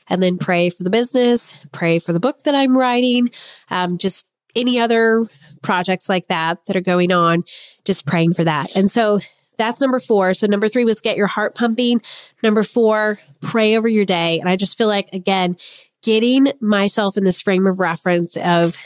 And 0.08 0.22
then 0.22 0.38
pray 0.38 0.70
for 0.70 0.82
the 0.82 0.90
business, 0.90 1.54
pray 1.72 1.98
for 1.98 2.12
the 2.12 2.20
book 2.20 2.44
that 2.44 2.54
I'm 2.54 2.76
writing, 2.76 3.30
um, 3.70 3.98
just 3.98 4.26
any 4.56 4.78
other 4.78 5.26
projects 5.62 6.08
like 6.08 6.28
that 6.28 6.64
that 6.66 6.76
are 6.76 6.80
going 6.80 7.12
on, 7.12 7.44
just 7.84 8.06
praying 8.06 8.34
for 8.34 8.44
that. 8.44 8.74
And 8.74 8.90
so 8.90 9.20
that's 9.58 9.80
number 9.80 9.98
four. 9.98 10.34
So 10.34 10.46
number 10.46 10.68
three 10.68 10.84
was 10.84 11.00
get 11.00 11.16
your 11.16 11.26
heart 11.26 11.54
pumping. 11.54 12.00
Number 12.42 12.62
four, 12.62 13.18
pray 13.40 13.76
over 13.76 13.88
your 13.88 14.04
day. 14.04 14.38
And 14.38 14.48
I 14.48 14.56
just 14.56 14.78
feel 14.78 14.86
like, 14.86 15.08
again, 15.12 15.56
getting 16.02 16.52
myself 16.60 17.16
in 17.16 17.24
this 17.24 17.42
frame 17.42 17.66
of 17.66 17.80
reference 17.80 18.36
of 18.36 18.76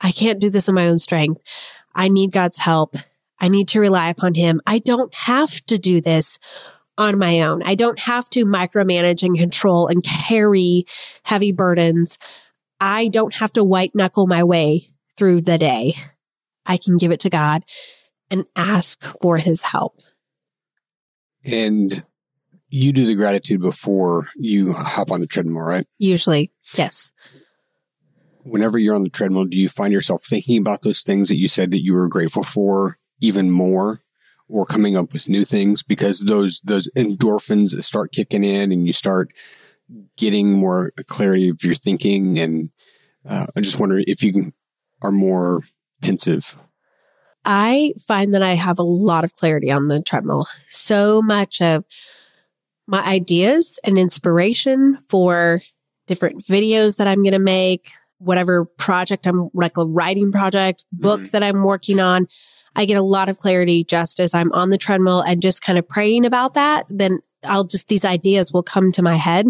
I 0.00 0.12
can't 0.12 0.40
do 0.40 0.50
this 0.50 0.68
in 0.68 0.74
my 0.74 0.88
own 0.88 0.98
strength. 0.98 1.42
I 1.94 2.08
need 2.08 2.32
God's 2.32 2.58
help. 2.58 2.96
I 3.38 3.48
need 3.48 3.68
to 3.68 3.80
rely 3.80 4.08
upon 4.08 4.34
him. 4.34 4.60
I 4.66 4.78
don't 4.78 5.14
have 5.14 5.64
to 5.66 5.78
do 5.78 6.00
this 6.00 6.38
on 6.98 7.18
my 7.18 7.40
own. 7.40 7.62
I 7.62 7.74
don't 7.74 7.98
have 8.00 8.28
to 8.30 8.44
micromanage 8.44 9.22
and 9.22 9.36
control 9.36 9.86
and 9.86 10.04
carry 10.04 10.84
heavy 11.24 11.52
burdens. 11.52 12.18
I 12.80 13.08
don't 13.08 13.34
have 13.34 13.52
to 13.54 13.64
white 13.64 13.94
knuckle 13.94 14.26
my 14.26 14.44
way 14.44 14.82
through 15.16 15.42
the 15.42 15.58
day. 15.58 15.94
I 16.66 16.76
can 16.76 16.98
give 16.98 17.10
it 17.10 17.20
to 17.20 17.30
God 17.30 17.64
and 18.30 18.44
ask 18.54 19.02
for 19.20 19.38
his 19.38 19.62
help. 19.62 19.96
And 21.44 22.04
you 22.68 22.92
do 22.92 23.06
the 23.06 23.14
gratitude 23.14 23.60
before 23.60 24.28
you 24.36 24.72
hop 24.72 25.10
on 25.10 25.20
the 25.20 25.26
treadmill, 25.26 25.62
right? 25.62 25.86
Usually. 25.98 26.52
Yes. 26.74 27.12
Whenever 28.50 28.78
you're 28.78 28.96
on 28.96 29.04
the 29.04 29.08
treadmill, 29.08 29.44
do 29.44 29.56
you 29.56 29.68
find 29.68 29.92
yourself 29.92 30.24
thinking 30.24 30.58
about 30.58 30.82
those 30.82 31.02
things 31.02 31.28
that 31.28 31.38
you 31.38 31.48
said 31.48 31.70
that 31.70 31.82
you 31.82 31.92
were 31.92 32.08
grateful 32.08 32.42
for 32.42 32.98
even 33.20 33.50
more 33.50 34.02
or 34.48 34.66
coming 34.66 34.96
up 34.96 35.12
with 35.12 35.28
new 35.28 35.44
things 35.44 35.82
because 35.82 36.20
those 36.20 36.60
those 36.62 36.88
endorphins 36.96 37.82
start 37.84 38.12
kicking 38.12 38.42
in 38.42 38.72
and 38.72 38.86
you 38.88 38.92
start 38.92 39.32
getting 40.16 40.50
more 40.52 40.90
clarity 41.06 41.48
of 41.48 41.62
your 41.62 41.74
thinking 41.74 42.38
and 42.38 42.70
uh, 43.28 43.46
I 43.54 43.60
just 43.60 43.78
wonder 43.78 44.02
if 44.06 44.22
you 44.22 44.52
are 45.02 45.12
more 45.12 45.60
pensive. 46.02 46.54
I 47.44 47.94
find 48.06 48.34
that 48.34 48.42
I 48.42 48.54
have 48.54 48.78
a 48.78 48.84
lot 48.84 49.24
of 49.24 49.34
clarity 49.34 49.70
on 49.70 49.88
the 49.88 50.02
treadmill. 50.02 50.46
So 50.68 51.22
much 51.22 51.62
of 51.62 51.84
my 52.86 53.04
ideas 53.06 53.78
and 53.84 53.98
inspiration 53.98 54.98
for 55.08 55.60
different 56.06 56.44
videos 56.44 56.96
that 56.96 57.06
I'm 57.06 57.22
going 57.22 57.32
to 57.32 57.38
make, 57.38 57.92
whatever 58.20 58.64
project 58.64 59.26
I'm 59.26 59.50
like 59.54 59.76
a 59.76 59.84
writing 59.84 60.30
project, 60.30 60.84
book 60.92 61.22
mm-hmm. 61.22 61.30
that 61.30 61.42
I'm 61.42 61.64
working 61.64 61.98
on. 61.98 62.28
I 62.76 62.84
get 62.84 62.96
a 62.96 63.02
lot 63.02 63.28
of 63.28 63.38
clarity 63.38 63.82
just 63.82 64.20
as 64.20 64.32
I'm 64.32 64.52
on 64.52 64.70
the 64.70 64.78
treadmill 64.78 65.22
and 65.22 65.42
just 65.42 65.62
kind 65.62 65.78
of 65.78 65.88
praying 65.88 66.24
about 66.24 66.54
that. 66.54 66.86
Then 66.88 67.18
I'll 67.42 67.64
just, 67.64 67.88
these 67.88 68.04
ideas 68.04 68.52
will 68.52 68.62
come 68.62 68.92
to 68.92 69.02
my 69.02 69.16
head. 69.16 69.46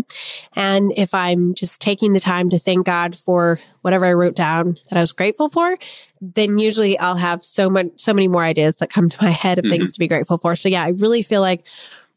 And 0.55 0.93
if 0.97 1.13
I'm 1.13 1.55
just 1.55 1.81
taking 1.81 2.13
the 2.13 2.21
time 2.21 2.49
to 2.51 2.59
thank 2.59 2.87
God 2.87 3.17
for 3.17 3.59
whatever 3.83 4.07
I 4.07 4.13
wrote 4.13 4.37
down 4.37 4.77
that 4.89 4.97
I 4.97 5.01
was 5.01 5.13
grateful 5.13 5.49
for, 5.49 5.77
then 6.21 6.59
usually 6.59 6.99
I'll 6.99 7.17
have 7.17 7.45
so 7.45 7.69
much, 7.69 7.89
so 7.97 8.15
many 8.15 8.29
more 8.29 8.45
ideas 8.45 8.77
that 8.77 8.91
come 8.91 9.09
to 9.09 9.23
my 9.23 9.31
head 9.31 9.59
of 9.59 9.65
mm-hmm. 9.65 9.73
things 9.73 9.93
to 9.93 9.99
be 9.99 10.09
grateful 10.09 10.39
for. 10.39 10.55
So 10.55 10.69
yeah, 10.69 10.85
I 10.85 10.91
really 10.91 11.23
feel 11.23 11.41
like 11.41 11.67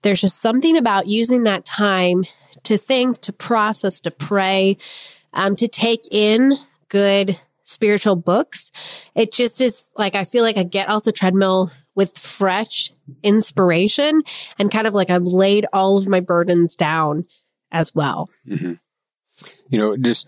there's 0.04 0.22
just 0.22 0.40
something 0.40 0.78
about 0.78 1.08
using 1.08 1.44
that 1.44 1.66
time 1.66 2.24
to 2.64 2.78
think, 2.78 3.20
to 3.22 3.34
process, 3.34 4.00
to 4.02 4.12
pray, 4.12 4.78
um, 5.34 5.56
to 5.58 5.68
take 5.68 6.08
in 6.12 6.58
good 6.90 7.40
spiritual 7.64 8.16
books. 8.16 8.72
It 9.16 9.32
just 9.32 9.62
is 9.62 9.90
like, 9.98 10.16
I 10.16 10.26
feel 10.26 10.44
like 10.44 10.58
I 10.58 10.64
get 10.64 10.90
off 10.90 11.06
the 11.06 11.12
treadmill 11.12 11.72
with 11.96 12.18
fresh 12.18 12.92
inspiration 13.22 14.22
and 14.58 14.72
kind 14.72 14.88
of 14.88 14.94
like 14.94 15.10
I've 15.10 15.24
laid 15.24 15.66
all 15.74 15.98
of 15.98 16.08
my 16.08 16.20
burdens 16.20 16.76
down 16.76 17.26
as 17.72 17.94
well. 17.94 18.30
Mm-hmm. 18.48 18.74
You 19.70 19.78
know, 19.78 19.98
just 19.98 20.28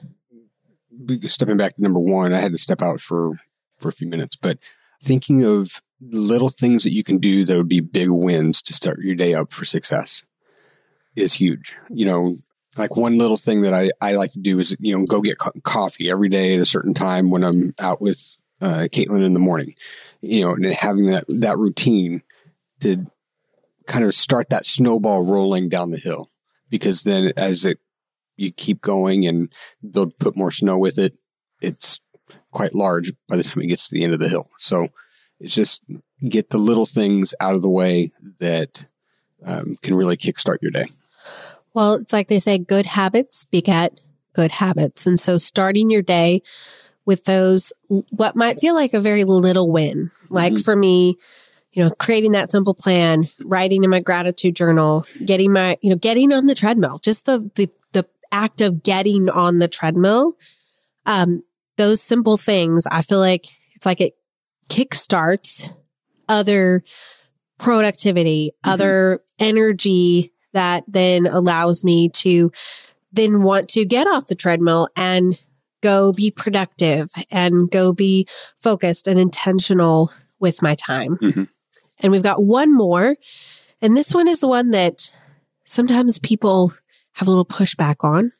stepping 1.28 1.58
back 1.58 1.76
to 1.76 1.84
number 1.84 2.00
one, 2.00 2.34
I 2.34 2.40
had 2.40 2.52
to 2.52 2.58
step 2.58 2.82
out 2.82 3.02
for, 3.02 3.32
for 3.80 3.90
a 3.90 3.94
few 3.94 4.08
minutes, 4.08 4.36
but 4.36 4.58
thinking 5.04 5.44
of 5.44 5.82
little 6.02 6.50
things 6.50 6.84
that 6.84 6.94
you 6.94 7.04
can 7.04 7.18
do 7.18 7.46
that 7.46 7.58
would 7.58 7.70
be 7.70 7.80
big 7.80 8.10
wins 8.10 8.62
to 8.64 8.74
start 8.74 9.00
your 9.02 9.16
day 9.16 9.34
up 9.34 9.52
for 9.52 9.66
success 9.66 10.24
is 11.16 11.34
huge. 11.34 11.76
You 11.90 12.06
know, 12.06 12.36
like 12.78 12.96
one 12.96 13.18
little 13.18 13.38
thing 13.38 13.62
that 13.62 13.74
I, 13.74 13.92
I 14.02 14.14
like 14.14 14.34
to 14.34 14.40
do 14.40 14.60
is, 14.60 14.76
you 14.80 14.98
know, 14.98 15.06
go 15.06 15.22
get 15.22 15.38
co- 15.38 15.52
coffee 15.64 16.10
every 16.10 16.30
day 16.30 16.56
at 16.56 16.60
a 16.60 16.66
certain 16.66 16.94
time 16.94 17.30
when 17.30 17.44
I'm 17.44 17.74
out 17.80 18.02
with 18.02 18.36
uh, 18.62 18.88
Caitlin 18.92 19.24
in 19.24 19.34
the 19.34 19.40
morning, 19.40 19.76
you 20.22 20.42
know, 20.42 20.54
and 20.54 20.66
having 20.66 21.06
that, 21.08 21.26
that 21.28 21.58
routine 21.58 22.22
to 22.82 23.06
kind 23.88 24.04
of 24.04 24.16
start 24.16 24.50
that 24.50 24.66
snowball 24.66 25.24
rolling 25.24 25.70
down 25.70 25.92
the 25.92 25.98
hill 25.98 26.32
because 26.70 27.04
then 27.04 27.32
as 27.38 27.66
it, 27.66 27.80
you 28.36 28.52
keep 28.52 28.82
going 28.82 29.26
and 29.26 29.54
they'll 29.82 30.12
put 30.12 30.36
more 30.36 30.52
snow 30.52 30.78
with 30.78 30.98
it, 30.98 31.14
it's 31.62 32.00
quite 32.52 32.76
large 32.76 33.14
by 33.30 33.38
the 33.38 33.44
time 33.44 33.62
it 33.62 33.68
gets 33.68 33.88
to 33.88 33.96
the 33.96 34.04
end 34.04 34.14
of 34.14 34.20
the 34.20 34.30
hill. 34.30 34.50
So 34.58 34.90
it's 35.40 35.56
just 35.56 35.82
get 36.28 36.50
the 36.50 36.58
little 36.58 36.86
things 36.86 37.34
out 37.40 37.56
of 37.56 37.62
the 37.62 37.70
way 37.70 38.12
that 38.40 38.86
um, 39.46 39.78
can 39.82 39.96
really 39.96 40.18
kickstart 40.18 40.58
your 40.62 40.72
day. 40.72 40.88
Well, 41.76 41.96
it's 41.96 42.14
like 42.14 42.30
they 42.30 42.40
say, 42.40 42.58
good 42.58 42.86
habits 42.86 43.46
beget 43.46 44.00
good 44.34 44.52
habits. 44.52 45.06
And 45.06 45.20
so 45.20 45.38
starting 45.38 45.90
your 45.90 46.02
day 46.02 46.42
with 47.06 47.26
those, 47.26 47.72
what 48.10 48.36
might 48.36 48.60
feel 48.60 48.74
like 48.74 48.94
a 48.94 49.00
very 49.00 49.24
little 49.26 49.72
win, 49.72 50.10
like 50.30 50.54
mm-hmm. 50.54 50.62
for 50.62 50.76
me, 50.76 51.18
you 51.72 51.84
know, 51.84 51.92
creating 51.92 52.32
that 52.32 52.50
simple 52.50 52.74
plan, 52.74 53.28
writing 53.44 53.84
in 53.84 53.90
my 53.90 54.00
gratitude 54.00 54.56
journal, 54.56 55.06
getting 55.26 55.52
my, 55.52 55.78
you 55.82 55.90
know, 55.90 55.98
getting 55.98 56.32
on 56.32 56.48
the 56.48 56.56
treadmill, 56.56 56.98
just 57.00 57.26
the, 57.26 57.50
the, 57.56 57.70
the 57.92 58.06
act 58.32 58.62
of 58.62 58.82
getting 58.82 59.30
on 59.30 59.60
the 59.60 59.68
treadmill. 59.68 60.34
Um, 61.06 61.44
those 61.78 62.02
simple 62.02 62.38
things, 62.38 62.88
I 62.90 63.02
feel 63.02 63.20
like 63.20 63.46
it's 63.76 63.86
like 63.86 64.00
it 64.00 64.14
kickstarts 64.70 65.70
other 66.30 66.84
productivity, 67.58 68.52
mm-hmm. 68.52 68.72
other 68.72 69.22
energy 69.40 70.32
that 70.56 70.84
then 70.88 71.28
allows 71.28 71.84
me 71.84 72.10
to 72.10 72.52
then 73.12 73.44
want 73.44 73.70
to 73.70 73.86
get 73.86 74.08
off 74.08 74.28
the 74.28 74.36
treadmill 74.36 74.90
and 74.96 75.40
go 75.82 76.12
be 76.12 76.32
productive 76.32 77.12
and 77.30 77.70
go 77.70 77.94
be 77.94 78.28
focused 78.58 79.08
and 79.08 79.20
intentional 79.20 80.12
with 80.40 80.62
my 80.62 80.76
time. 80.76 81.18
Mm-hmm. 81.18 81.44
And 82.00 82.12
we've 82.12 82.24
got 82.24 82.44
one 82.44 82.76
more. 82.76 83.16
And 83.82 83.96
this 83.96 84.14
one 84.14 84.28
is 84.28 84.40
the 84.40 84.48
one 84.48 84.72
that 84.72 85.12
sometimes 85.66 86.20
people 86.20 86.74
have 87.14 87.28
a 87.28 87.32
little 87.32 87.46
pushback 87.46 88.04
on, 88.04 88.32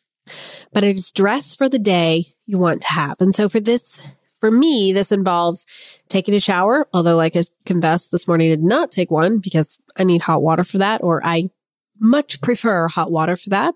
but 0.74 0.84
it 0.84 0.96
is 0.96 1.12
dress 1.12 1.56
for 1.56 1.70
the 1.70 1.80
day 1.80 2.26
you 2.46 2.58
want 2.58 2.82
to 2.82 2.88
have. 2.88 3.18
And 3.20 3.36
so 3.36 3.48
for 3.48 3.60
this 3.60 4.02
for 4.40 4.52
me, 4.52 4.92
this 4.92 5.12
involves 5.12 5.66
taking 6.10 6.34
a 6.36 6.40
shower, 6.40 6.88
although 6.94 7.16
like 7.16 7.36
I 7.36 7.44
confessed 7.66 8.12
this 8.12 8.28
morning, 8.28 8.52
I 8.52 8.56
did 8.56 8.64
not 8.64 8.92
take 8.92 9.10
one 9.10 9.40
because 9.40 9.80
I 9.98 10.04
need 10.04 10.22
hot 10.22 10.42
water 10.42 10.64
for 10.64 10.78
that, 10.80 11.02
or 11.04 11.22
I 11.26 11.50
much 12.00 12.42
prefer 12.42 12.88
hot 12.88 13.12
water 13.12 13.36
for 13.36 13.50
that. 13.50 13.74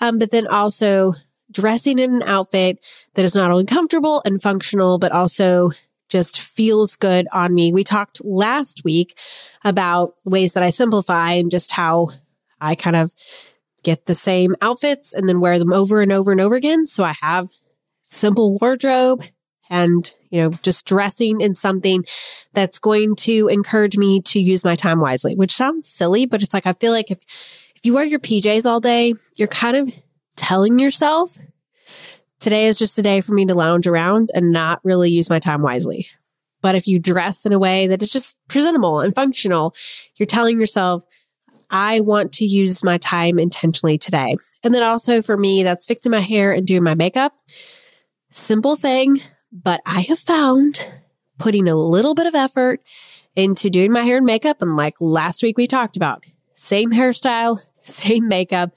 Um, 0.00 0.18
but 0.18 0.30
then 0.30 0.46
also 0.46 1.14
dressing 1.50 1.98
in 1.98 2.16
an 2.16 2.22
outfit 2.24 2.84
that 3.14 3.24
is 3.24 3.34
not 3.34 3.50
only 3.50 3.64
comfortable 3.64 4.22
and 4.24 4.42
functional, 4.42 4.98
but 4.98 5.12
also 5.12 5.70
just 6.08 6.40
feels 6.40 6.96
good 6.96 7.26
on 7.32 7.54
me. 7.54 7.72
We 7.72 7.84
talked 7.84 8.24
last 8.24 8.84
week 8.84 9.18
about 9.64 10.14
ways 10.24 10.52
that 10.52 10.62
I 10.62 10.70
simplify 10.70 11.32
and 11.32 11.50
just 11.50 11.72
how 11.72 12.10
I 12.60 12.74
kind 12.74 12.96
of 12.96 13.12
get 13.82 14.06
the 14.06 14.14
same 14.14 14.54
outfits 14.62 15.14
and 15.14 15.28
then 15.28 15.40
wear 15.40 15.58
them 15.58 15.72
over 15.72 16.00
and 16.00 16.12
over 16.12 16.32
and 16.32 16.40
over 16.40 16.54
again. 16.54 16.86
So 16.86 17.04
I 17.04 17.14
have 17.20 17.50
simple 18.02 18.56
wardrobe 18.60 19.22
and, 19.70 20.12
you 20.30 20.42
know, 20.42 20.50
just 20.62 20.86
dressing 20.86 21.40
in 21.40 21.54
something 21.54 22.04
that's 22.52 22.78
going 22.78 23.16
to 23.16 23.48
encourage 23.48 23.96
me 23.96 24.20
to 24.22 24.40
use 24.40 24.64
my 24.64 24.76
time 24.76 25.00
wisely, 25.00 25.34
which 25.34 25.54
sounds 25.54 25.88
silly, 25.88 26.26
but 26.26 26.42
it's 26.42 26.54
like, 26.54 26.66
I 26.66 26.72
feel 26.74 26.92
like 26.92 27.10
if, 27.10 27.18
if 27.74 27.84
you 27.84 27.94
wear 27.94 28.04
your 28.04 28.20
PJs 28.20 28.66
all 28.66 28.80
day, 28.80 29.14
you're 29.34 29.48
kind 29.48 29.76
of 29.76 29.94
telling 30.36 30.78
yourself 30.78 31.36
today 32.40 32.66
is 32.66 32.78
just 32.78 32.98
a 32.98 33.02
day 33.02 33.20
for 33.20 33.32
me 33.32 33.46
to 33.46 33.54
lounge 33.54 33.86
around 33.86 34.30
and 34.34 34.52
not 34.52 34.80
really 34.84 35.10
use 35.10 35.30
my 35.30 35.38
time 35.38 35.62
wisely. 35.62 36.06
But 36.62 36.74
if 36.74 36.86
you 36.86 36.98
dress 36.98 37.46
in 37.46 37.52
a 37.52 37.58
way 37.58 37.86
that 37.86 38.02
is 38.02 38.10
just 38.10 38.36
presentable 38.48 39.00
and 39.00 39.14
functional, 39.14 39.74
you're 40.16 40.26
telling 40.26 40.58
yourself, 40.58 41.04
I 41.70 42.00
want 42.00 42.32
to 42.34 42.46
use 42.46 42.82
my 42.82 42.98
time 42.98 43.38
intentionally 43.38 43.98
today. 43.98 44.36
And 44.62 44.72
then 44.72 44.82
also 44.82 45.22
for 45.22 45.36
me, 45.36 45.62
that's 45.62 45.86
fixing 45.86 46.12
my 46.12 46.20
hair 46.20 46.52
and 46.52 46.66
doing 46.66 46.82
my 46.82 46.94
makeup. 46.94 47.34
Simple 48.30 48.76
thing, 48.76 49.20
but 49.62 49.80
I 49.86 50.02
have 50.02 50.18
found 50.18 50.86
putting 51.38 51.68
a 51.68 51.74
little 51.74 52.14
bit 52.14 52.26
of 52.26 52.34
effort 52.34 52.82
into 53.34 53.70
doing 53.70 53.90
my 53.90 54.02
hair 54.02 54.18
and 54.18 54.26
makeup. 54.26 54.60
And 54.60 54.76
like 54.76 55.00
last 55.00 55.42
week 55.42 55.56
we 55.56 55.66
talked 55.66 55.96
about, 55.96 56.24
same 56.54 56.90
hairstyle, 56.90 57.60
same 57.78 58.28
makeup, 58.28 58.72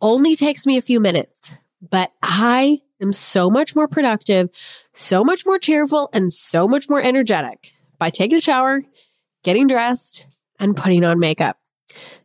only 0.00 0.34
takes 0.34 0.66
me 0.66 0.76
a 0.76 0.82
few 0.82 1.00
minutes, 1.00 1.54
but 1.80 2.12
I 2.22 2.80
am 3.00 3.12
so 3.12 3.50
much 3.50 3.74
more 3.74 3.88
productive, 3.88 4.48
so 4.92 5.24
much 5.24 5.46
more 5.46 5.58
cheerful, 5.58 6.08
and 6.12 6.32
so 6.32 6.66
much 6.66 6.88
more 6.88 7.00
energetic 7.00 7.72
by 7.98 8.10
taking 8.10 8.38
a 8.38 8.40
shower, 8.40 8.82
getting 9.44 9.68
dressed, 9.68 10.26
and 10.58 10.76
putting 10.76 11.04
on 11.04 11.18
makeup 11.18 11.58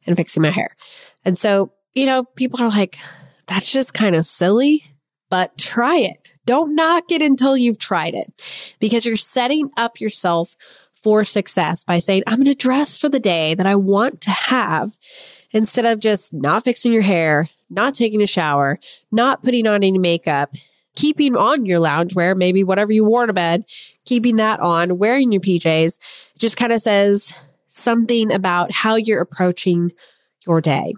and 0.05 0.15
fixing 0.15 0.41
my 0.41 0.49
hair. 0.49 0.75
And 1.23 1.37
so, 1.37 1.71
you 1.93 2.05
know, 2.05 2.23
people 2.23 2.61
are 2.61 2.69
like, 2.69 2.97
that's 3.45 3.71
just 3.71 3.93
kind 3.93 4.15
of 4.15 4.25
silly 4.25 4.83
but 5.29 5.57
try 5.57 5.97
it. 5.97 6.35
Don't 6.45 6.75
knock 6.75 7.11
it 7.11 7.21
until 7.21 7.57
you've 7.57 7.79
tried 7.79 8.15
it 8.15 8.43
because 8.79 9.05
you're 9.05 9.15
setting 9.15 9.69
up 9.77 9.99
yourself 9.99 10.55
for 10.93 11.23
success 11.23 11.83
by 11.83 11.99
saying, 11.99 12.23
I'm 12.27 12.37
going 12.37 12.45
to 12.45 12.55
dress 12.55 12.97
for 12.97 13.09
the 13.09 13.19
day 13.19 13.53
that 13.55 13.67
I 13.67 13.75
want 13.75 14.21
to 14.21 14.31
have 14.31 14.97
instead 15.51 15.85
of 15.85 15.99
just 15.99 16.33
not 16.33 16.63
fixing 16.63 16.91
your 16.93 17.01
hair, 17.01 17.49
not 17.69 17.93
taking 17.93 18.21
a 18.21 18.27
shower, 18.27 18.79
not 19.11 19.43
putting 19.43 19.67
on 19.67 19.83
any 19.83 19.97
makeup, 19.97 20.55
keeping 20.95 21.35
on 21.35 21.65
your 21.65 21.79
loungewear, 21.79 22.35
maybe 22.35 22.63
whatever 22.63 22.91
you 22.91 23.05
wore 23.05 23.25
to 23.25 23.33
bed, 23.33 23.63
keeping 24.05 24.37
that 24.37 24.59
on, 24.59 24.97
wearing 24.97 25.31
your 25.31 25.41
PJs. 25.41 25.97
It 25.97 26.39
just 26.39 26.57
kind 26.57 26.71
of 26.71 26.81
says 26.81 27.33
something 27.67 28.31
about 28.31 28.71
how 28.71 28.95
you're 28.95 29.21
approaching 29.21 29.91
your 30.45 30.61
day 30.61 30.93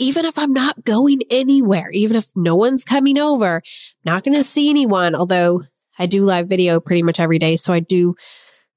even 0.00 0.24
if 0.24 0.38
I'm 0.38 0.52
not 0.52 0.84
going 0.84 1.20
anywhere, 1.30 1.90
even 1.90 2.16
if 2.16 2.30
no 2.34 2.56
one's 2.56 2.84
coming 2.84 3.18
over, 3.18 3.62
not 4.04 4.24
going 4.24 4.36
to 4.36 4.42
see 4.42 4.70
anyone. 4.70 5.14
Although 5.14 5.62
I 5.98 6.06
do 6.06 6.22
live 6.22 6.48
video 6.48 6.80
pretty 6.80 7.02
much 7.02 7.20
every 7.20 7.38
day. 7.38 7.56
So 7.56 7.74
I 7.74 7.80
do, 7.80 8.16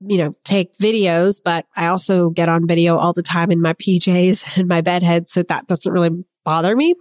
you 0.01 0.17
know, 0.17 0.35
take 0.43 0.77
videos, 0.77 1.39
but 1.43 1.65
I 1.77 1.87
also 1.87 2.29
get 2.29 2.49
on 2.49 2.67
video 2.67 2.97
all 2.97 3.13
the 3.13 3.23
time 3.23 3.51
in 3.51 3.61
my 3.61 3.73
PJs 3.73 4.43
and 4.57 4.67
my 4.67 4.81
bedhead. 4.81 5.29
So 5.29 5.41
that 5.43 5.67
doesn't 5.67 5.91
really 5.91 6.25
bother 6.43 6.75
me. 6.75 6.93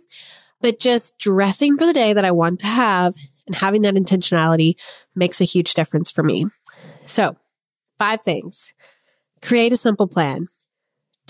But 0.60 0.78
just 0.78 1.18
dressing 1.18 1.76
for 1.76 1.84
the 1.84 1.92
day 1.92 2.12
that 2.12 2.24
I 2.24 2.30
want 2.30 2.60
to 2.60 2.66
have 2.66 3.16
and 3.48 3.56
having 3.56 3.82
that 3.82 3.96
intentionality 3.96 4.74
makes 5.16 5.40
a 5.40 5.44
huge 5.44 5.74
difference 5.74 6.12
for 6.12 6.22
me. 6.22 6.46
So, 7.04 7.36
five 7.98 8.20
things. 8.20 8.72
Create 9.42 9.72
a 9.72 9.76
simple 9.76 10.06
plan. 10.06 10.46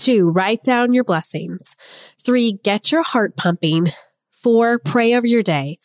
Two, 0.03 0.29
write 0.29 0.65
down 0.65 0.93
your 0.93 1.05
blessings. 1.05 1.77
Three, 2.19 2.59
get 2.61 2.91
your 2.91 3.03
heart 3.03 3.37
pumping. 3.37 3.93
Four, 4.31 4.77
pray 4.77 5.15
over 5.15 5.25
your 5.25 5.41
day. 5.41 5.79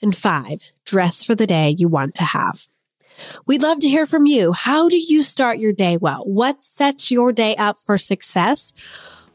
And 0.00 0.16
five, 0.16 0.62
dress 0.86 1.22
for 1.22 1.34
the 1.34 1.46
day 1.46 1.74
you 1.76 1.86
want 1.86 2.14
to 2.14 2.24
have. 2.24 2.66
We'd 3.44 3.60
love 3.60 3.80
to 3.80 3.88
hear 3.88 4.06
from 4.06 4.24
you. 4.24 4.52
How 4.52 4.88
do 4.88 4.96
you 4.96 5.22
start 5.22 5.58
your 5.58 5.74
day 5.74 5.98
well? 5.98 6.22
What 6.24 6.64
sets 6.64 7.10
your 7.10 7.30
day 7.30 7.56
up 7.56 7.78
for 7.78 7.98
success? 7.98 8.72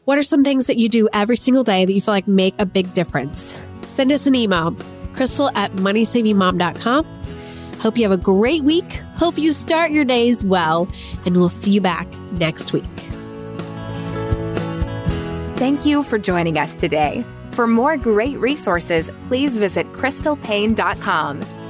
What 0.05 0.17
are 0.17 0.23
some 0.23 0.43
things 0.43 0.65
that 0.65 0.77
you 0.77 0.89
do 0.89 1.07
every 1.13 1.38
single 1.38 1.63
day 1.63 1.86
that 1.86 1.93
you 1.93 2.01
feel 2.01 2.15
like 2.15 2.27
make 2.27 2.59
a 2.59 2.65
big 2.65 2.91
difference? 2.95 3.53
Send 3.93 4.11
us 4.11 4.25
an 4.25 4.34
email, 4.34 4.75
crystal 5.13 5.51
at 5.53 5.73
moneysavingmom.com. 5.73 7.05
Hope 7.77 7.97
you 7.97 8.03
have 8.03 8.11
a 8.11 8.17
great 8.17 8.63
week. 8.63 8.93
Hope 9.13 9.38
you 9.38 9.51
start 9.51 9.91
your 9.91 10.05
days 10.05 10.43
well, 10.43 10.88
and 11.23 11.38
we'll 11.38 11.49
see 11.49 11.69
you 11.69 11.81
back 11.81 12.11
next 12.31 12.73
week. 12.73 13.12
Thank 15.56 15.86
you 15.86 16.04
for 16.04 16.18
joining 16.18 16.58
us 16.58 16.76
today. 16.76 17.24
For 17.51 17.68
more 17.68 17.95
great 17.95 18.38
resources, 18.39 19.12
please 19.28 19.56
visit 19.56 19.86
crystalpaine.com. 19.93 21.62